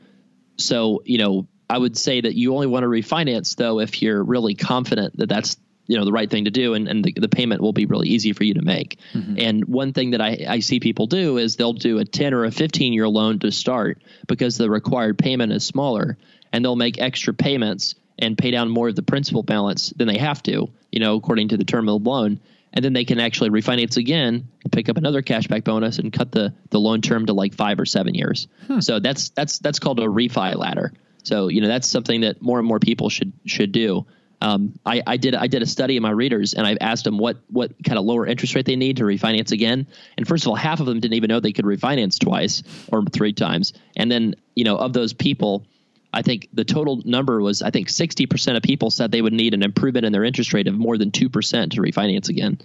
[0.59, 4.23] So you know, I would say that you only want to refinance though if you're
[4.23, 5.57] really confident that that's
[5.90, 8.09] you know the right thing to do and, and the, the payment will be really
[8.09, 8.99] easy for you to make.
[9.12, 9.35] Mm-hmm.
[9.38, 12.44] And one thing that I, I see people do is they'll do a 10 or
[12.44, 16.16] a 15 year loan to start because the required payment is smaller
[16.53, 20.18] and they'll make extra payments and pay down more of the principal balance than they
[20.18, 22.38] have to you know according to the term of the loan
[22.73, 26.33] and then they can actually refinance again and pick up another cashback bonus and cut
[26.33, 28.49] the the loan term to like five or seven years
[28.81, 32.59] so that's that's that's called a refi ladder so you know that's something that more
[32.59, 34.07] and more people should should do.
[34.43, 37.19] Um, I, I did I did a study of my readers and I asked them
[37.19, 39.87] what what kind of lower interest rate they need to refinance again.
[40.17, 43.05] And first of all, half of them didn't even know they could refinance twice or
[43.05, 43.75] three times.
[43.97, 45.67] And then you know of those people,
[46.12, 49.33] I think the total number was I think sixty percent of people said they would
[49.33, 52.59] need an improvement in their interest rate of more than two percent to refinance again.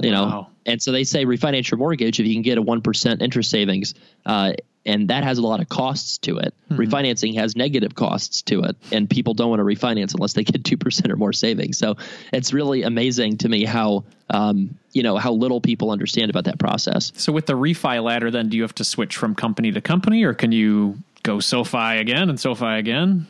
[0.00, 0.46] You know, Wow.
[0.66, 3.48] and so they say refinance your mortgage if you can get a one percent interest
[3.48, 3.94] savings,
[4.26, 6.52] uh, and that has a lot of costs to it.
[6.70, 10.64] Refinancing has negative costs to it, and people don't want to refinance unless they get
[10.64, 11.78] two percent or more savings.
[11.78, 11.96] So
[12.32, 16.58] it's really amazing to me how um, you know how little people understand about that
[16.58, 17.12] process.
[17.16, 20.24] So, with the refi ladder, then do you have to switch from company to company,
[20.24, 23.26] or can you go SoFi again and SoFi again?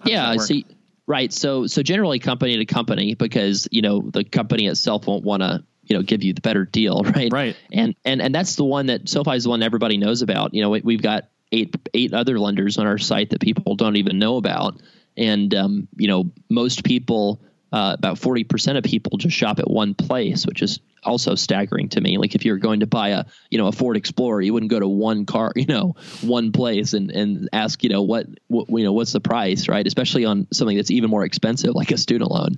[0.00, 0.66] How yeah, see,
[1.06, 1.32] right.
[1.32, 5.64] So so generally company to company because you know the company itself won't want to
[5.84, 7.32] you know give you the better deal, right?
[7.32, 7.56] Right.
[7.72, 10.52] And and and that's the one that SoFi is the one everybody knows about.
[10.52, 13.96] You know, we, we've got eight eight other lenders on our site that people don't
[13.96, 14.80] even know about,
[15.16, 17.40] and um, you know most people.
[17.72, 22.00] Uh, about 40% of people just shop at one place, which is also staggering to
[22.00, 22.18] me.
[22.18, 24.80] Like if you're going to buy a, you know, a Ford Explorer, you wouldn't go
[24.80, 28.84] to one car, you know, one place and, and ask, you know, what, what, you
[28.84, 29.86] know, what's the price, right?
[29.86, 32.56] Especially on something that's even more expensive, like a student loan.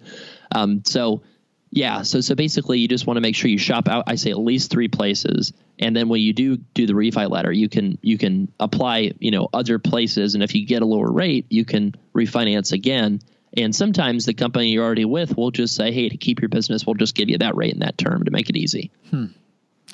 [0.52, 1.22] Um, so
[1.70, 4.04] yeah, so so basically, you just want to make sure you shop out.
[4.06, 7.52] I say at least three places, and then when you do do the refi ladder,
[7.52, 11.11] you can you can apply you know other places, and if you get a lower
[11.11, 13.20] rate, you can refinance again.
[13.56, 16.87] And sometimes the company you're already with will just say, "Hey, to keep your business,
[16.87, 19.26] we'll just give you that rate and that term to make it easy." Hmm.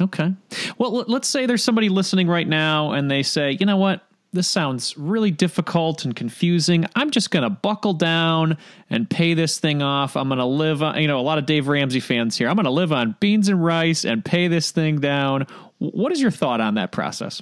[0.01, 0.33] Okay.
[0.77, 4.01] Well, let- let's say there's somebody listening right now and they say, you know what?
[4.33, 6.85] This sounds really difficult and confusing.
[6.97, 8.57] I'm just going to buckle down
[8.91, 10.17] and pay this thing off.
[10.17, 12.49] I'm going to live on, you know, a lot of Dave Ramsey fans here.
[12.49, 15.47] I'm going to live on beans and rice and pay this thing down.
[15.79, 17.41] What is your thought on that process?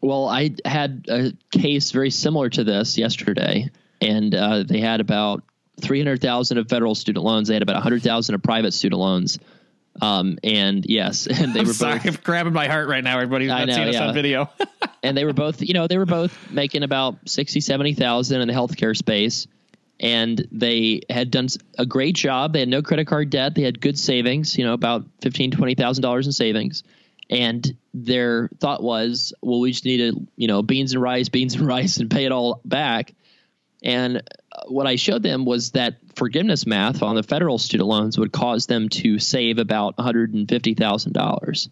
[0.00, 3.68] Well, I had a case very similar to this yesterday,
[4.00, 5.42] and uh, they had about
[5.80, 7.48] three hundred thousand of federal student loans.
[7.48, 9.38] They had about hundred thousand of private student loans.
[10.00, 13.16] Um, and yes, and they I'm were sorry, both, I'm grabbing my heart right now,
[13.16, 14.50] everybody who's I not know, seeing us on video.
[15.02, 18.54] and they were both, you know, they were both making about 60, 70,000 in the
[18.54, 19.46] healthcare space.
[20.00, 22.52] And they had done a great job.
[22.52, 23.56] They had no credit card debt.
[23.56, 26.84] They had good savings, you know, about fifteen, twenty thousand dollars in savings.
[27.28, 31.56] And their thought was, well, we just need to, you know, beans and rice, beans
[31.56, 33.12] and rice, and pay it all back.
[33.82, 38.18] And uh, what I showed them was that forgiveness math on the federal student loans
[38.18, 41.68] would cause them to save about one hundred and fifty thousand dollars.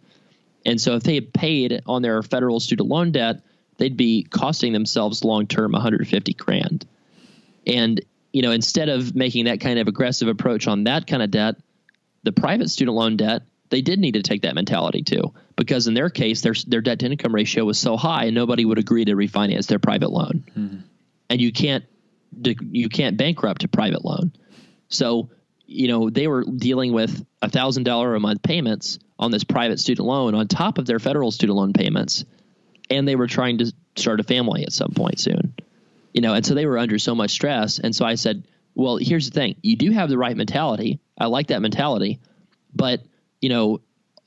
[0.64, 3.42] And so if they had paid on their federal student loan debt,
[3.78, 6.86] they'd be costing themselves long term 150 grand.
[7.66, 8.00] And
[8.32, 11.56] you know, instead of making that kind of aggressive approach on that kind of debt,
[12.22, 15.94] the private student loan debt, they did need to take that mentality too, because in
[15.94, 19.14] their case, their their debt to income ratio was so high, nobody would agree to
[19.14, 20.44] refinance their private loan,
[21.30, 21.84] and you can't
[22.44, 24.32] you can't bankrupt a private loan.
[24.88, 25.30] So,
[25.66, 29.80] you know, they were dealing with a thousand dollar a month payments on this private
[29.80, 32.24] student loan on top of their federal student loan payments.
[32.88, 35.54] and they were trying to start a family at some point soon.
[36.12, 37.78] You know, and so they were under so much stress.
[37.78, 38.44] And so I said,
[38.74, 41.00] well, here's the thing: you do have the right mentality.
[41.18, 42.20] I like that mentality,
[42.74, 43.02] but
[43.40, 43.80] you know,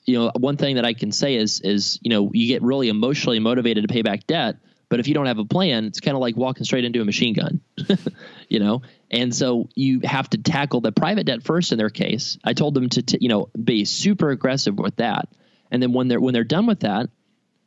[0.05, 2.89] you know, one thing that I can say is is you know, you get really
[2.89, 4.57] emotionally motivated to pay back debt,
[4.89, 7.05] but if you don't have a plan, it's kind of like walking straight into a
[7.05, 7.61] machine gun,
[8.49, 8.81] you know.
[9.11, 11.71] And so you have to tackle the private debt first.
[11.71, 15.29] In their case, I told them to, you know, be super aggressive with that.
[15.71, 17.09] And then when they're when they're done with that,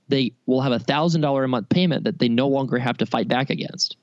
[0.08, 3.06] they will have a thousand dollar a month payment that they no longer have to
[3.06, 3.96] fight back against.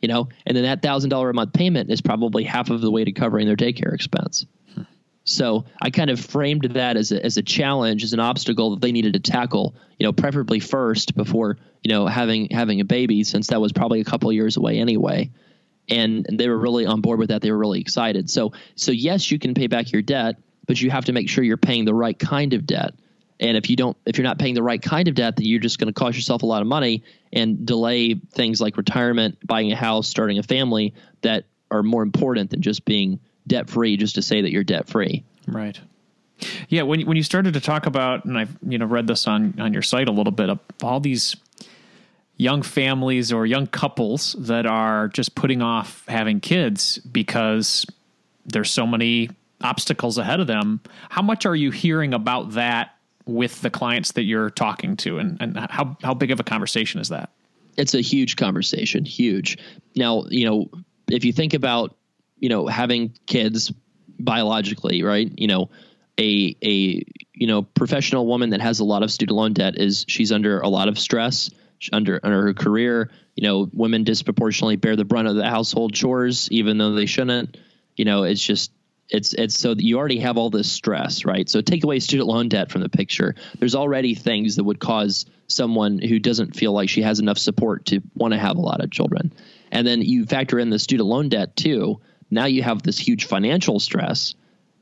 [0.00, 2.90] You know, and then that thousand dollar a month payment is probably half of the
[2.90, 4.44] way to covering their daycare expense.
[5.24, 8.80] So I kind of framed that as a, as a challenge, as an obstacle that
[8.80, 13.22] they needed to tackle, you know, preferably first before, you know, having having a baby,
[13.24, 15.30] since that was probably a couple years away anyway.
[15.88, 17.42] And, and they were really on board with that.
[17.42, 18.30] They were really excited.
[18.30, 21.44] So so yes, you can pay back your debt, but you have to make sure
[21.44, 22.94] you're paying the right kind of debt.
[23.38, 25.60] And if you don't, if you're not paying the right kind of debt, then you're
[25.60, 29.72] just going to cost yourself a lot of money and delay things like retirement, buying
[29.72, 34.14] a house, starting a family that are more important than just being debt free just
[34.16, 35.24] to say that you're debt free.
[35.46, 35.78] Right.
[36.68, 39.54] Yeah, when when you started to talk about, and I've you know read this on
[39.60, 41.36] on your site a little bit, of all these
[42.36, 47.86] young families or young couples that are just putting off having kids because
[48.46, 49.30] there's so many
[49.62, 50.80] obstacles ahead of them.
[51.08, 55.40] How much are you hearing about that with the clients that you're talking to, and
[55.40, 57.30] and how how big of a conversation is that?
[57.76, 59.56] It's a huge conversation, huge.
[59.96, 60.70] Now, you know,
[61.08, 61.96] if you think about
[62.42, 63.72] you know having kids
[64.18, 65.32] biologically, right?
[65.38, 65.70] You know,
[66.18, 67.02] a a
[67.32, 70.60] you know professional woman that has a lot of student loan debt is she's under
[70.60, 71.48] a lot of stress
[71.92, 73.10] under under her career.
[73.36, 77.56] You know, women disproportionately bear the brunt of the household chores, even though they shouldn't.
[77.96, 78.72] You know, it's just
[79.08, 81.48] it's it's so that you already have all this stress, right?
[81.48, 83.36] So take away student loan debt from the picture.
[83.58, 87.86] There's already things that would cause someone who doesn't feel like she has enough support
[87.86, 89.32] to want to have a lot of children.
[89.70, 92.00] And then you factor in the student loan debt too.
[92.32, 94.34] Now you have this huge financial stress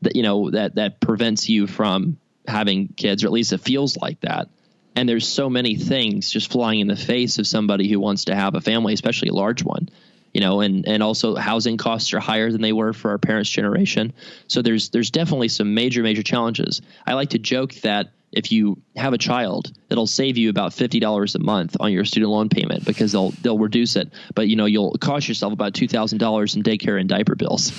[0.02, 3.96] that you know that that prevents you from having kids, or at least it feels
[3.96, 4.48] like that.
[4.96, 8.34] And there's so many things just flying in the face of somebody who wants to
[8.34, 9.88] have a family, especially a large one
[10.32, 13.50] you know, and and also housing costs are higher than they were for our parents'
[13.50, 14.12] generation.
[14.46, 16.82] So there's there's definitely some major major challenges.
[17.06, 21.00] I like to joke that if you have a child, it'll save you about fifty
[21.00, 24.56] dollars a month on your student loan payment because they'll they'll reduce it, but you
[24.56, 27.72] know you'll cost yourself about two thousand dollars in daycare and diaper bills.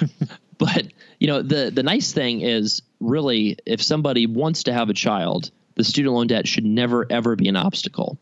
[0.58, 0.86] but
[1.18, 5.50] you know the the nice thing is really if somebody wants to have a child,
[5.76, 8.18] the student loan debt should never ever be an obstacle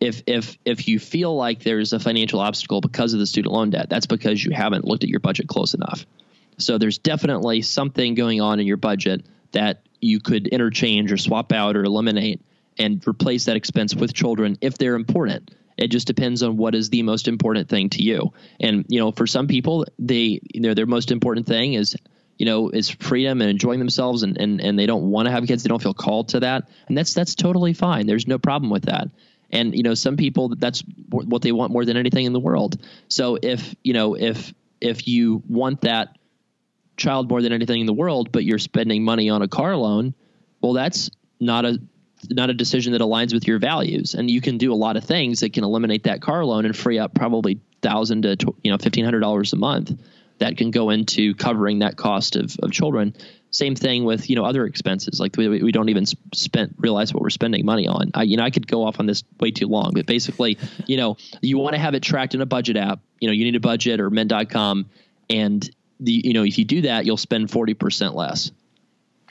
[0.00, 3.70] if if if you feel like there's a financial obstacle because of the student loan
[3.70, 6.06] debt, that's because you haven't looked at your budget close enough.
[6.56, 11.52] So there's definitely something going on in your budget that you could interchange or swap
[11.52, 12.40] out or eliminate
[12.78, 15.50] and replace that expense with children if they're important.
[15.76, 18.32] It just depends on what is the most important thing to you.
[18.58, 21.96] And you know, for some people, they you know their most important thing is
[22.38, 25.46] you know is freedom and enjoying themselves and and, and they don't want to have
[25.46, 25.62] kids.
[25.62, 26.68] They don't feel called to that.
[26.88, 28.06] And that's that's totally fine.
[28.06, 29.08] There's no problem with that.
[29.50, 32.80] And you know some people that's what they want more than anything in the world.
[33.08, 36.16] So if you know if if you want that
[37.00, 40.14] child more than anything in the world but you're spending money on a car loan
[40.60, 41.10] well that's
[41.40, 41.80] not a
[42.28, 44.14] not a decision that aligns with your values.
[44.14, 46.76] And you can do a lot of things that can eliminate that car loan and
[46.76, 49.98] free up probably thousand to you know fifteen hundred dollars a month
[50.38, 53.14] that can go into covering that cost of, of children.
[53.50, 55.18] Same thing with you know other expenses.
[55.18, 58.10] Like we, we don't even spend realize what we're spending money on.
[58.14, 60.96] I, you know i could go off on this way too long but basically you
[60.96, 63.00] know you want to have it tracked in a budget app.
[63.18, 64.90] You know you need a budget or mint.com
[65.28, 68.50] and the you know if you do that you'll spend 40% less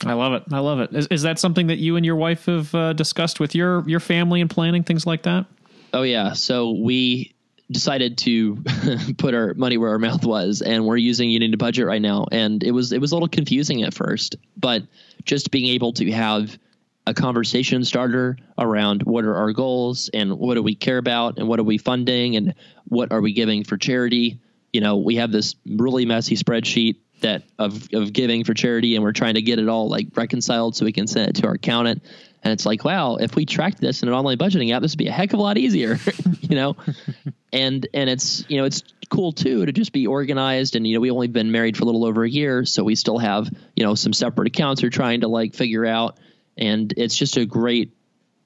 [0.05, 0.43] I love it.
[0.53, 0.95] I love it.
[0.95, 3.99] Is, is that something that you and your wife have uh, discussed with your your
[3.99, 5.45] family and planning things like that?
[5.93, 6.31] Oh yeah.
[6.33, 7.33] So we
[7.71, 8.63] decided to
[9.17, 12.01] put our money where our mouth was and we're using You Need a Budget right
[12.01, 14.83] now and it was it was a little confusing at first but
[15.25, 16.57] just being able to have
[17.05, 21.47] a conversation starter around what are our goals and what do we care about and
[21.47, 22.55] what are we funding and
[22.87, 24.39] what are we giving for charity
[24.73, 29.03] you know we have this really messy spreadsheet that of of giving for charity and
[29.03, 31.53] we're trying to get it all like reconciled so we can send it to our
[31.53, 32.01] accountant
[32.43, 34.97] and it's like, wow, if we tracked this in an online budgeting app, this would
[34.97, 35.99] be a heck of a lot easier,
[36.41, 36.77] you know?
[37.53, 40.99] and and it's you know, it's cool too to just be organized and you know,
[41.01, 43.83] we only been married for a little over a year, so we still have, you
[43.83, 46.17] know, some separate accounts we're trying to like figure out.
[46.57, 47.93] And it's just a great,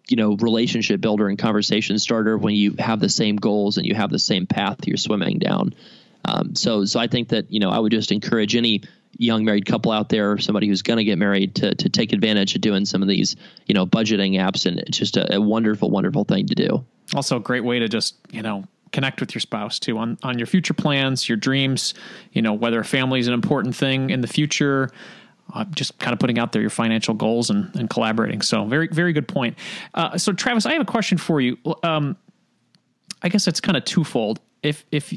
[0.08, 3.94] you know, relationship builder and conversation starter when you have the same goals and you
[3.96, 5.74] have the same path you're swimming down.
[6.26, 8.84] Um, so so I think that, you know, I would just encourage any
[9.18, 12.14] young married couple out there or somebody who's going to get married to to take
[12.14, 13.36] advantage of doing some of these
[13.68, 16.84] you know budgeting apps and it's just a, a wonderful wonderful thing to do.
[17.16, 20.38] Also, a great way to just you know connect with your spouse too on on
[20.38, 21.94] your future plans, your dreams.
[22.32, 24.90] You know whether family is an important thing in the future.
[25.54, 28.42] Uh, just kind of putting out there your financial goals and, and collaborating.
[28.42, 29.58] So very very good point.
[29.94, 31.58] Uh, so Travis, I have a question for you.
[31.84, 32.18] Um,
[33.22, 34.40] I guess it's kind of twofold.
[34.64, 35.14] If if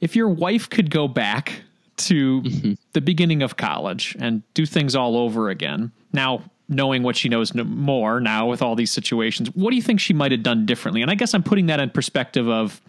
[0.00, 1.62] if your wife could go back
[1.96, 2.72] to mm-hmm.
[2.92, 7.52] the beginning of college and do things all over again, now knowing what she knows
[7.54, 11.02] more now with all these situations, what do you think she might have done differently?
[11.02, 12.80] And I guess I'm putting that in perspective of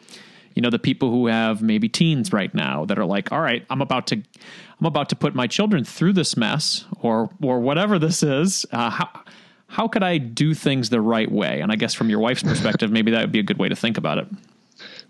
[0.55, 3.65] you know the people who have maybe teens right now that are like all right
[3.69, 7.97] i'm about to i'm about to put my children through this mess or or whatever
[7.97, 9.09] this is uh, how
[9.67, 12.91] how could i do things the right way and i guess from your wife's perspective
[12.91, 14.27] maybe that would be a good way to think about it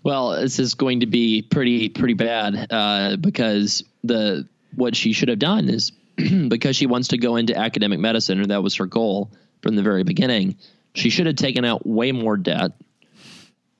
[0.02, 5.28] well this is going to be pretty pretty bad uh, because the what she should
[5.28, 5.92] have done is
[6.48, 9.30] because she wants to go into academic medicine and that was her goal
[9.62, 10.56] from the very beginning
[10.94, 12.72] she should have taken out way more debt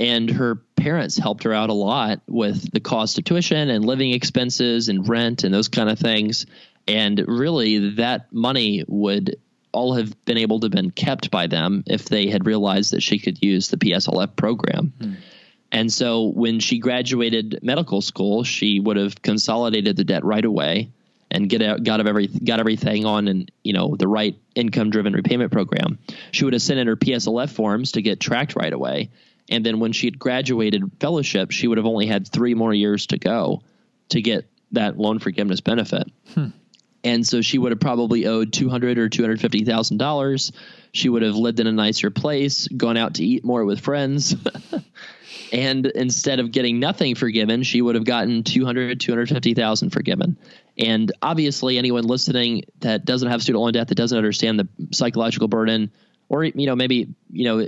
[0.00, 4.12] and her parents helped her out a lot with the cost of tuition and living
[4.12, 6.46] expenses and rent and those kind of things
[6.88, 9.36] and really that money would
[9.72, 13.18] all have been able to been kept by them if they had realized that she
[13.18, 14.92] could use the PSLF program.
[15.00, 15.12] Hmm.
[15.72, 20.90] And so when she graduated medical school, she would have consolidated the debt right away
[21.30, 24.90] and get out, got of every got everything on and you know the right income
[24.90, 25.98] driven repayment program.
[26.30, 29.10] She would have sent in her PSLF forms to get tracked right away
[29.52, 33.06] and then when she had graduated fellowship, she would have only had three more years
[33.08, 33.62] to go
[34.10, 36.10] to get that loan forgiveness benefit.
[36.34, 36.48] Hmm.
[37.04, 40.52] And so she would have probably owed two hundred or two hundred fifty thousand dollars.
[40.92, 44.36] She would have lived in a nicer place, gone out to eat more with friends.
[45.52, 50.36] and instead of getting nothing forgiven, she would have gotten 200, 250,000 forgiven.
[50.78, 55.48] And obviously anyone listening that doesn't have student loan debt, that doesn't understand the psychological
[55.48, 55.90] burden,
[56.28, 57.66] or, you know, maybe, you know,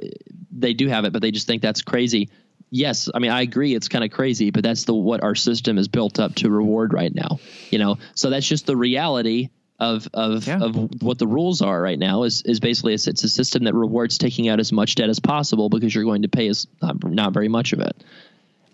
[0.51, 2.31] they do have it, but they just think that's crazy.
[2.77, 5.79] Yes, I mean I agree it's kind of crazy, but that's the what our system
[5.79, 7.39] is built up to reward right now.
[7.71, 10.59] You know, so that's just the reality of of yeah.
[10.59, 13.75] of what the rules are right now is is basically it's, it's a system that
[13.75, 17.05] rewards taking out as much debt as possible because you're going to pay as not,
[17.05, 18.03] not very much of it.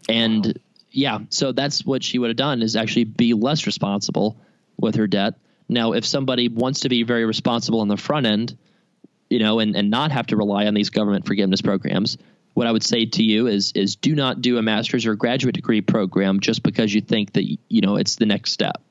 [0.09, 0.53] And wow.
[0.92, 4.34] yeah, so that's what she would have done is actually be less responsible
[4.78, 5.34] with her debt.
[5.68, 8.57] Now, if somebody wants to be very responsible on the front end,
[9.28, 12.16] you know, and, and not have to rely on these government forgiveness programs,
[12.55, 15.55] what I would say to you is is do not do a master's or graduate
[15.55, 18.82] degree program just because you think that you know it's the next step.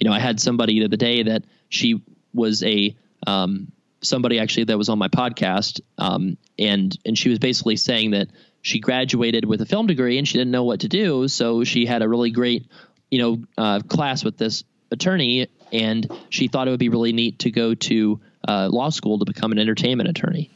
[0.00, 2.96] You know, I had somebody the other day that she was a
[3.26, 8.12] um, somebody actually that was on my podcast, um, and and she was basically saying
[8.12, 8.28] that
[8.62, 11.86] she graduated with a film degree and she didn't know what to do, so she
[11.86, 12.66] had a really great
[13.10, 17.40] you know uh, class with this attorney, and she thought it would be really neat
[17.40, 20.50] to go to uh, law school to become an entertainment attorney.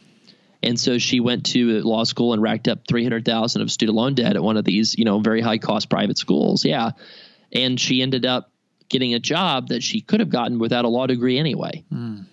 [0.63, 4.37] And so she went to law school and racked up 300,000 of student loan debt
[4.37, 6.65] at one of these, you know, very high cost private schools.
[6.65, 6.93] Yeah.
[7.53, 8.51] And she ended up
[8.89, 11.85] getting a job that she could have gotten without a law degree anyway.
[11.93, 12.27] Mm.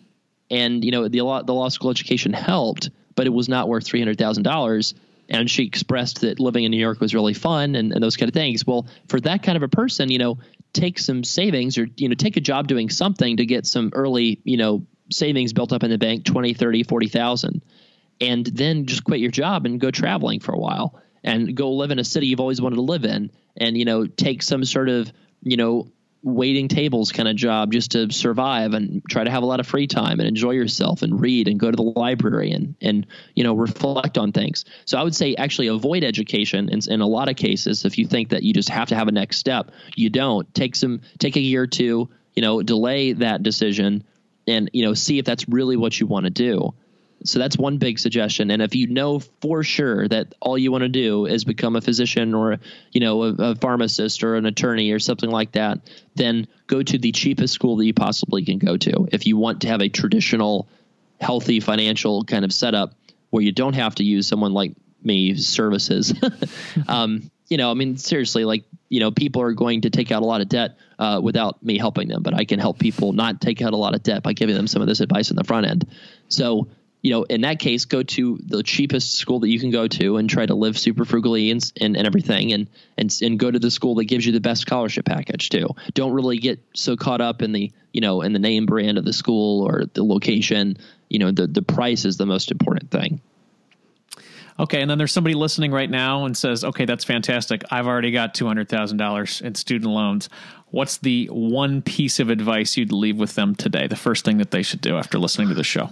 [0.51, 3.85] And, you know, the law, the law school education helped, but it was not worth
[3.85, 4.93] $300,000.
[5.29, 8.29] And she expressed that living in New York was really fun and, and those kind
[8.29, 8.65] of things.
[8.65, 10.39] Well, for that kind of a person, you know,
[10.73, 14.39] take some savings or, you know, take a job doing something to get some early,
[14.43, 17.61] you know, savings built up in the bank 20 30 40,000
[18.21, 21.91] and then just quit your job and go traveling for a while and go live
[21.91, 24.89] in a city you've always wanted to live in and you know take some sort
[24.89, 25.11] of
[25.43, 25.91] you know
[26.21, 29.67] waiting tables kind of job just to survive and try to have a lot of
[29.67, 33.43] free time and enjoy yourself and read and go to the library and and you
[33.43, 34.65] know reflect on things.
[34.85, 37.85] So i would say actually avoid education in, in a lot of cases.
[37.85, 40.53] If you think that you just have to have a next step you don't.
[40.53, 44.03] Take some take a year or two you know delay that decision
[44.45, 46.73] and you know see if that's really what you want to do
[47.23, 48.51] so that's one big suggestion.
[48.51, 51.81] And if you know for sure that all you want to do is become a
[51.81, 52.57] physician or
[52.91, 55.79] you know a, a, pharmacist or an attorney or something like that
[56.15, 59.07] then go to the cheapest school that you possibly can go to.
[59.11, 60.67] If you want to have a traditional
[61.19, 62.93] healthy financial kind of setup
[63.29, 66.13] where you don't have to use someone like me services.
[66.87, 70.21] Um, you know, I mean, seriously, like, you know, people are going to take out
[70.21, 73.41] a lot of debt uh, without me helping them, but I can help people not
[73.41, 75.43] take out a lot of debt by giving them some of this advice in the
[75.43, 75.87] front end.
[76.27, 76.67] So,
[77.01, 80.17] you know, in that case, go to the cheapest school that you can go to
[80.17, 83.59] and try to live super frugally and, and, and everything and, and, and go to
[83.59, 85.69] the school that gives you the best scholarship package too.
[85.93, 89.05] Don't really get so caught up in the, you know, in the name brand of
[89.05, 90.77] the school or the location,
[91.09, 93.21] you know, the, the price is the most important thing.
[94.59, 97.63] Okay, and then there's somebody listening right now and says, "Okay, that's fantastic.
[97.71, 100.27] I've already got two hundred thousand dollars in student loans.
[100.71, 103.87] What's the one piece of advice you'd leave with them today?
[103.87, 105.91] The first thing that they should do after listening to the show."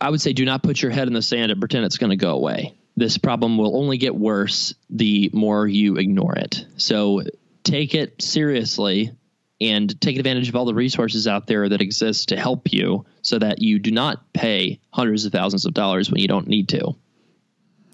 [0.00, 2.10] I would say do not put your head in the sand and pretend it's going
[2.10, 2.74] to go away.
[2.96, 6.64] This problem will only get worse the more you ignore it.
[6.76, 7.22] So
[7.62, 9.12] take it seriously
[9.60, 13.38] and take advantage of all the resources out there that exist to help you so
[13.38, 16.94] that you do not pay hundreds of thousands of dollars when you don't need to.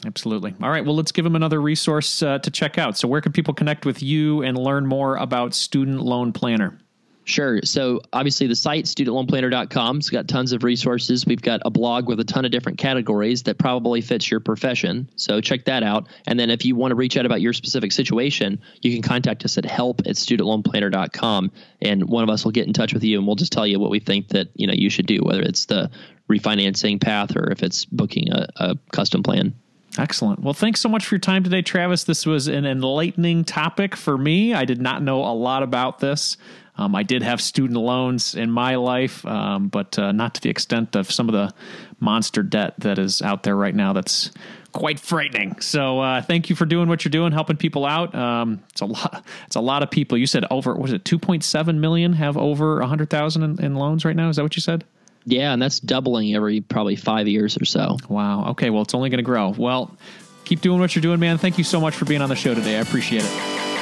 [0.05, 0.55] Absolutely.
[0.63, 0.85] All right.
[0.85, 2.97] Well, let's give them another resource uh, to check out.
[2.97, 6.79] So, where can people connect with you and learn more about Student Loan Planner?
[7.27, 7.61] Sure.
[7.65, 11.27] So obviously the site studentloanplanner.com has got tons of resources.
[11.27, 15.11] We've got a blog with a ton of different categories that probably fits your profession.
[15.17, 16.07] So check that out.
[16.29, 19.45] And then if you want to reach out about your specific situation, you can contact
[19.45, 21.51] us at help at studentloanplanner.com
[21.83, 23.81] and one of us will get in touch with you and we'll just tell you
[23.81, 25.91] what we think that, you know, you should do, whether it's the
[26.31, 29.53] refinancing path or if it's booking a, a custom plan.
[29.99, 30.41] Excellent.
[30.41, 32.05] Well, thanks so much for your time today, Travis.
[32.05, 34.53] This was an enlightening topic for me.
[34.53, 36.37] I did not know a lot about this.
[36.79, 40.51] Um, I did have student loans in my life, um, but uh, not to the
[40.51, 41.55] extent of some of the
[42.01, 43.93] monster debt that is out there right now.
[43.93, 44.31] That's
[44.73, 45.59] quite frightening.
[45.61, 48.15] So uh, thank you for doing what you're doing, helping people out.
[48.15, 49.25] Um, it's a lot.
[49.47, 50.19] It's a lot of people.
[50.19, 54.29] You said over was it 2.7 million have over 100,000 in, in loans right now?
[54.29, 54.85] Is that what you said?
[55.25, 57.97] Yeah, and that's doubling every probably five years or so.
[58.09, 58.51] Wow.
[58.51, 58.71] Okay.
[58.71, 59.55] Well, it's only going to grow.
[59.57, 59.97] Well,
[60.45, 61.39] keep doing what you're doing, man.
[61.39, 62.77] Thank you so much for being on the show today.
[62.77, 63.31] I appreciate it.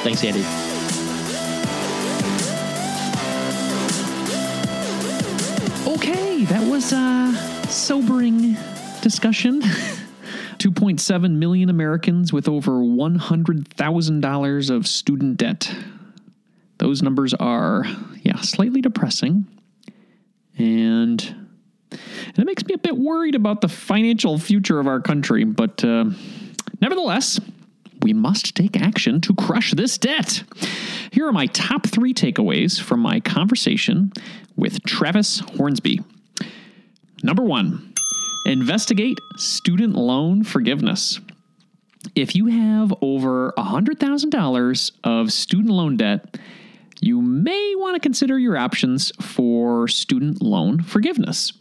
[0.01, 0.74] Thanks, Andy.
[6.45, 7.33] That was a
[7.69, 8.55] sobering
[9.01, 9.61] discussion.
[10.59, 15.75] 2.7 million Americans with over $100,000 of student debt.
[16.77, 17.85] Those numbers are,
[18.21, 19.45] yeah, slightly depressing.
[20.57, 21.23] And,
[21.91, 25.43] and it makes me a bit worried about the financial future of our country.
[25.43, 26.05] But uh,
[26.79, 27.39] nevertheless,
[28.01, 30.43] we must take action to crush this debt.
[31.11, 34.13] Here are my top three takeaways from my conversation
[34.55, 36.01] with Travis Hornsby.
[37.23, 37.93] Number one,
[38.45, 41.19] investigate student loan forgiveness.
[42.13, 46.37] If you have over $100,000 of student loan debt,
[47.01, 51.53] you may want to consider your options for student loan forgiveness.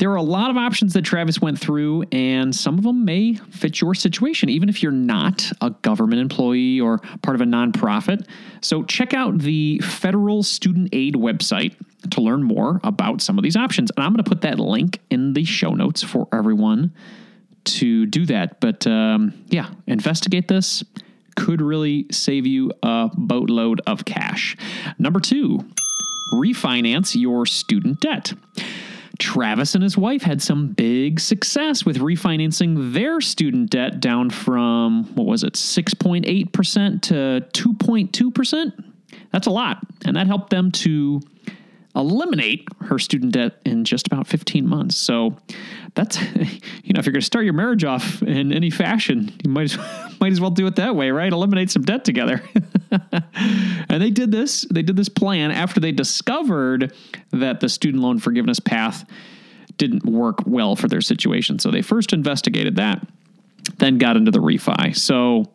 [0.00, 3.34] There are a lot of options that Travis went through, and some of them may
[3.34, 8.26] fit your situation, even if you're not a government employee or part of a nonprofit.
[8.62, 11.74] So, check out the Federal Student Aid website
[12.12, 13.90] to learn more about some of these options.
[13.94, 16.94] And I'm going to put that link in the show notes for everyone
[17.64, 18.58] to do that.
[18.58, 20.82] But um, yeah, investigate this.
[21.36, 24.56] Could really save you a boatload of cash.
[24.98, 25.60] Number two,
[26.32, 28.32] refinance your student debt.
[29.20, 35.04] Travis and his wife had some big success with refinancing their student debt down from,
[35.14, 38.84] what was it, 6.8% to 2.2%.
[39.32, 39.78] That's a lot.
[40.04, 41.20] And that helped them to
[41.94, 44.96] eliminate her student debt in just about 15 months.
[44.96, 45.36] So
[45.94, 46.20] that's,
[46.82, 49.64] you know, if you're going to start your marriage off in any fashion, you might
[49.64, 49.78] as,
[50.20, 51.32] might as well do it that way, right?
[51.32, 52.42] Eliminate some debt together.
[53.88, 56.94] and they did this, they did this plan after they discovered
[57.30, 59.04] that the student loan forgiveness path
[59.76, 61.58] didn't work well for their situation.
[61.58, 63.06] So they first investigated that,
[63.78, 64.96] then got into the refi.
[64.96, 65.46] So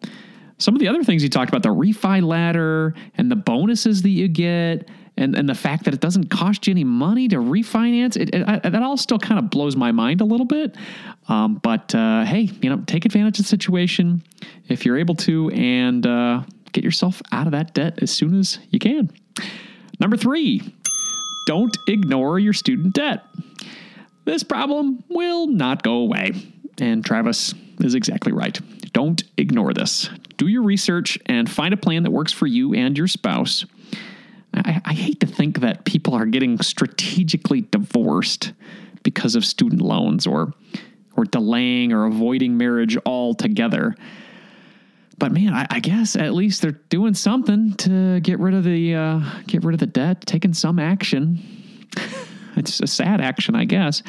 [0.58, 4.10] some of the other things he talked about, the refi ladder and the bonuses that
[4.10, 8.18] you get, and, and the fact that it doesn't cost you any money to refinance,
[8.18, 10.76] it, it, that all still kind of blows my mind a little bit.
[11.28, 14.24] Um, but uh, hey, you know, take advantage of the situation
[14.68, 16.42] if you're able to, and uh,
[16.76, 19.10] get yourself out of that debt as soon as you can.
[20.00, 20.62] Number three,
[21.48, 23.24] don't ignore your student debt.
[24.26, 26.34] This problem will not go away.
[26.80, 28.60] And Travis is exactly right.
[28.92, 30.10] Don't ignore this.
[30.38, 33.66] Do your research and find a plan that works for you and your spouse.
[34.54, 38.52] I, I hate to think that people are getting strategically divorced
[39.04, 40.54] because of student loans or
[41.18, 43.96] or delaying or avoiding marriage altogether.
[45.18, 48.96] But man, I, I, guess at least they're doing something to get rid of the
[48.96, 51.40] uh, get rid of the debt, taking some action.
[52.58, 54.04] it's a sad action, I guess.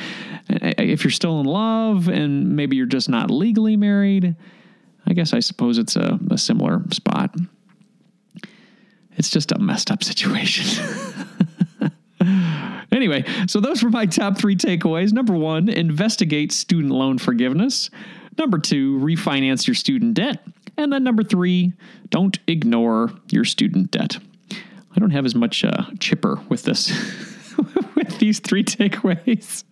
[0.48, 4.34] If you're still in love and maybe you're just not legally married,
[5.06, 7.34] I guess I suppose it's a, a similar spot.
[9.16, 10.84] It's just a messed up situation.
[12.92, 15.12] anyway, so those were my top three takeaways.
[15.12, 17.90] Number one, investigate student loan forgiveness.
[18.38, 20.44] Number two, refinance your student debt.
[20.76, 21.72] And then number three,
[22.10, 24.18] don't ignore your student debt.
[24.50, 26.90] I don't have as much uh, chipper with this.
[27.94, 29.64] with these three takeaways.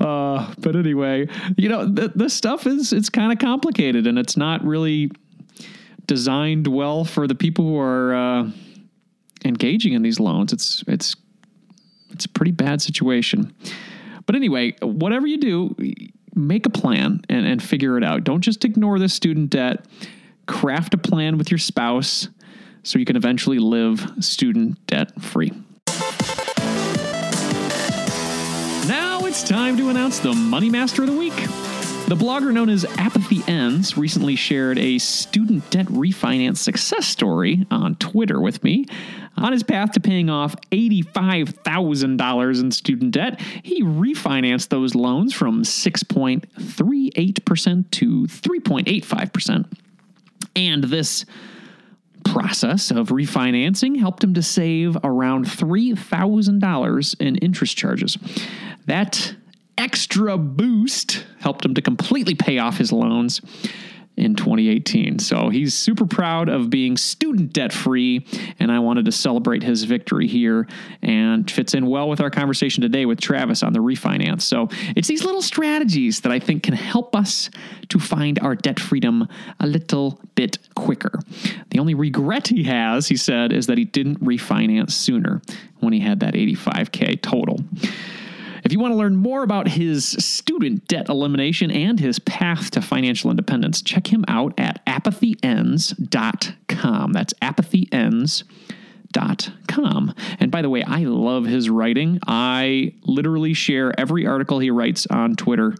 [0.00, 4.36] Uh, but anyway, you know, th- this stuff is it's kind of complicated and it's
[4.36, 5.10] not really
[6.06, 8.50] designed well for the people who are uh,
[9.44, 10.52] engaging in these loans.
[10.52, 11.16] It's it's
[12.10, 13.54] it's a pretty bad situation.
[14.26, 15.76] But anyway, whatever you do,
[16.34, 18.24] make a plan and, and figure it out.
[18.24, 19.84] Don't just ignore the student debt.
[20.46, 22.28] Craft a plan with your spouse
[22.82, 25.52] so you can eventually live student debt free.
[28.86, 31.34] Now it's time to announce the Money Master of the Week.
[32.06, 37.94] The blogger known as Apathy Ends recently shared a student debt refinance success story on
[37.94, 38.84] Twitter with me.
[39.38, 45.62] On his path to paying off $85,000 in student debt, he refinanced those loans from
[45.62, 49.66] 6.38% to 3.85%.
[50.56, 51.24] And this
[52.24, 58.18] process of refinancing helped him to save around $3,000 in interest charges.
[58.86, 59.34] That
[59.76, 63.40] extra boost helped him to completely pay off his loans
[64.16, 65.18] in 2018.
[65.18, 68.26] So he's super proud of being student debt free,
[68.58, 70.66] and I wanted to celebrate his victory here
[71.02, 74.42] and fits in well with our conversation today with Travis on the refinance.
[74.42, 77.50] So it's these little strategies that I think can help us
[77.88, 79.28] to find our debt freedom
[79.60, 81.18] a little bit quicker.
[81.70, 85.42] The only regret he has, he said, is that he didn't refinance sooner
[85.80, 87.58] when he had that 85K total.
[88.64, 92.80] If you want to learn more about his student debt elimination and his path to
[92.80, 97.12] financial independence, check him out at apathyends.com.
[97.12, 100.14] That's apathyends.com.
[100.40, 102.20] And by the way, I love his writing.
[102.26, 105.74] I literally share every article he writes on Twitter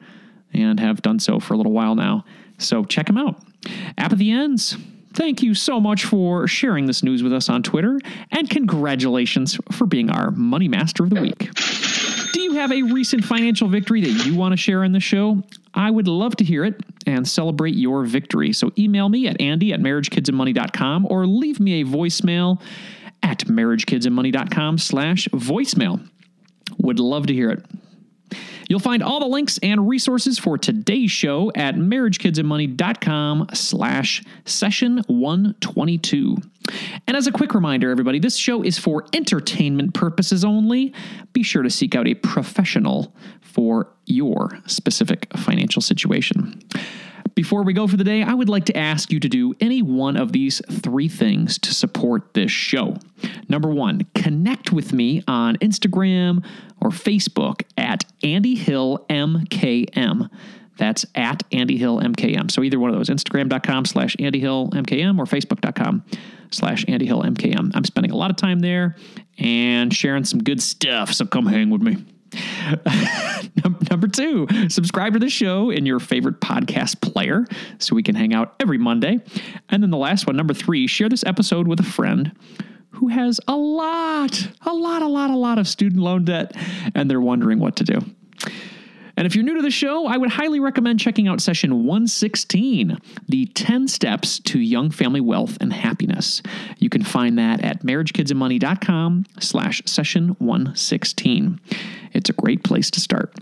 [0.53, 2.27] and have done so for a little while now.
[2.59, 3.43] So check him out.
[3.97, 4.77] Apathy Ends.
[5.15, 7.99] Thank you so much for sharing this news with us on Twitter,
[8.33, 11.51] and congratulations for being our Money Master of the Week.
[12.55, 15.43] Have a recent financial victory that you want to share on the show?
[15.75, 18.53] I would love to hear it and celebrate your victory.
[18.53, 22.61] So email me at andy at marriagekidsandmoney.com or leave me a voicemail
[23.25, 26.09] at marriagekidsandmoney.com slash voicemail.
[26.79, 27.65] Would love to hear it.
[28.69, 36.37] You'll find all the links and resources for today's show at marriagekidsandmoney.com slash session 122.
[37.07, 40.95] And as a quick reminder, everybody, this show is for entertainment purposes only.
[41.33, 46.63] Be sure to seek out a professional for your specific financial situation.
[47.35, 49.83] Before we go for the day, I would like to ask you to do any
[49.83, 52.97] one of these three things to support this show.
[53.49, 56.45] Number one, connect with me on Instagram
[56.81, 60.31] or Facebook at Andy Hill MKM.
[60.77, 62.51] That's at Andy Hill MKM.
[62.51, 66.05] So either one of those, Instagram.com slash Andy Hill MKM or Facebook.com
[66.51, 67.73] slash Andy Hill MKM.
[67.75, 68.97] I'm spending a lot of time there
[69.39, 71.13] and sharing some good stuff.
[71.13, 72.05] So come hang with me.
[73.91, 77.47] Number two, subscribe to the show in your favorite podcast player
[77.79, 79.21] so we can hang out every Monday.
[79.69, 82.33] And then the last one, number three, share this episode with a friend
[82.91, 86.57] who has a lot, a lot, a lot, a lot of student loan debt
[86.95, 88.01] and they're wondering what to do.
[89.17, 92.99] And if you're new to the show, I would highly recommend checking out session 116,
[93.29, 96.43] the 10 steps to young family wealth and happiness.
[96.79, 101.61] You can find that at marriagekidsandmoney.com slash session 116.
[102.13, 103.35] It's a great place to start.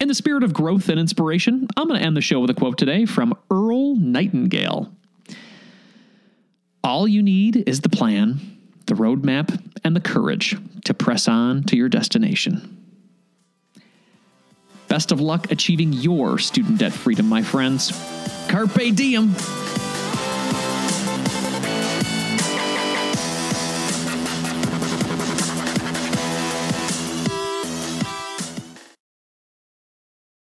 [0.00, 2.54] In the spirit of growth and inspiration, I'm going to end the show with a
[2.54, 4.90] quote today from Earl Nightingale.
[6.82, 8.40] All you need is the plan,
[8.86, 12.79] the roadmap, and the courage to press on to your destination.
[14.90, 17.92] Best of luck achieving your student debt freedom, my friends.
[18.48, 19.32] Carpe diem.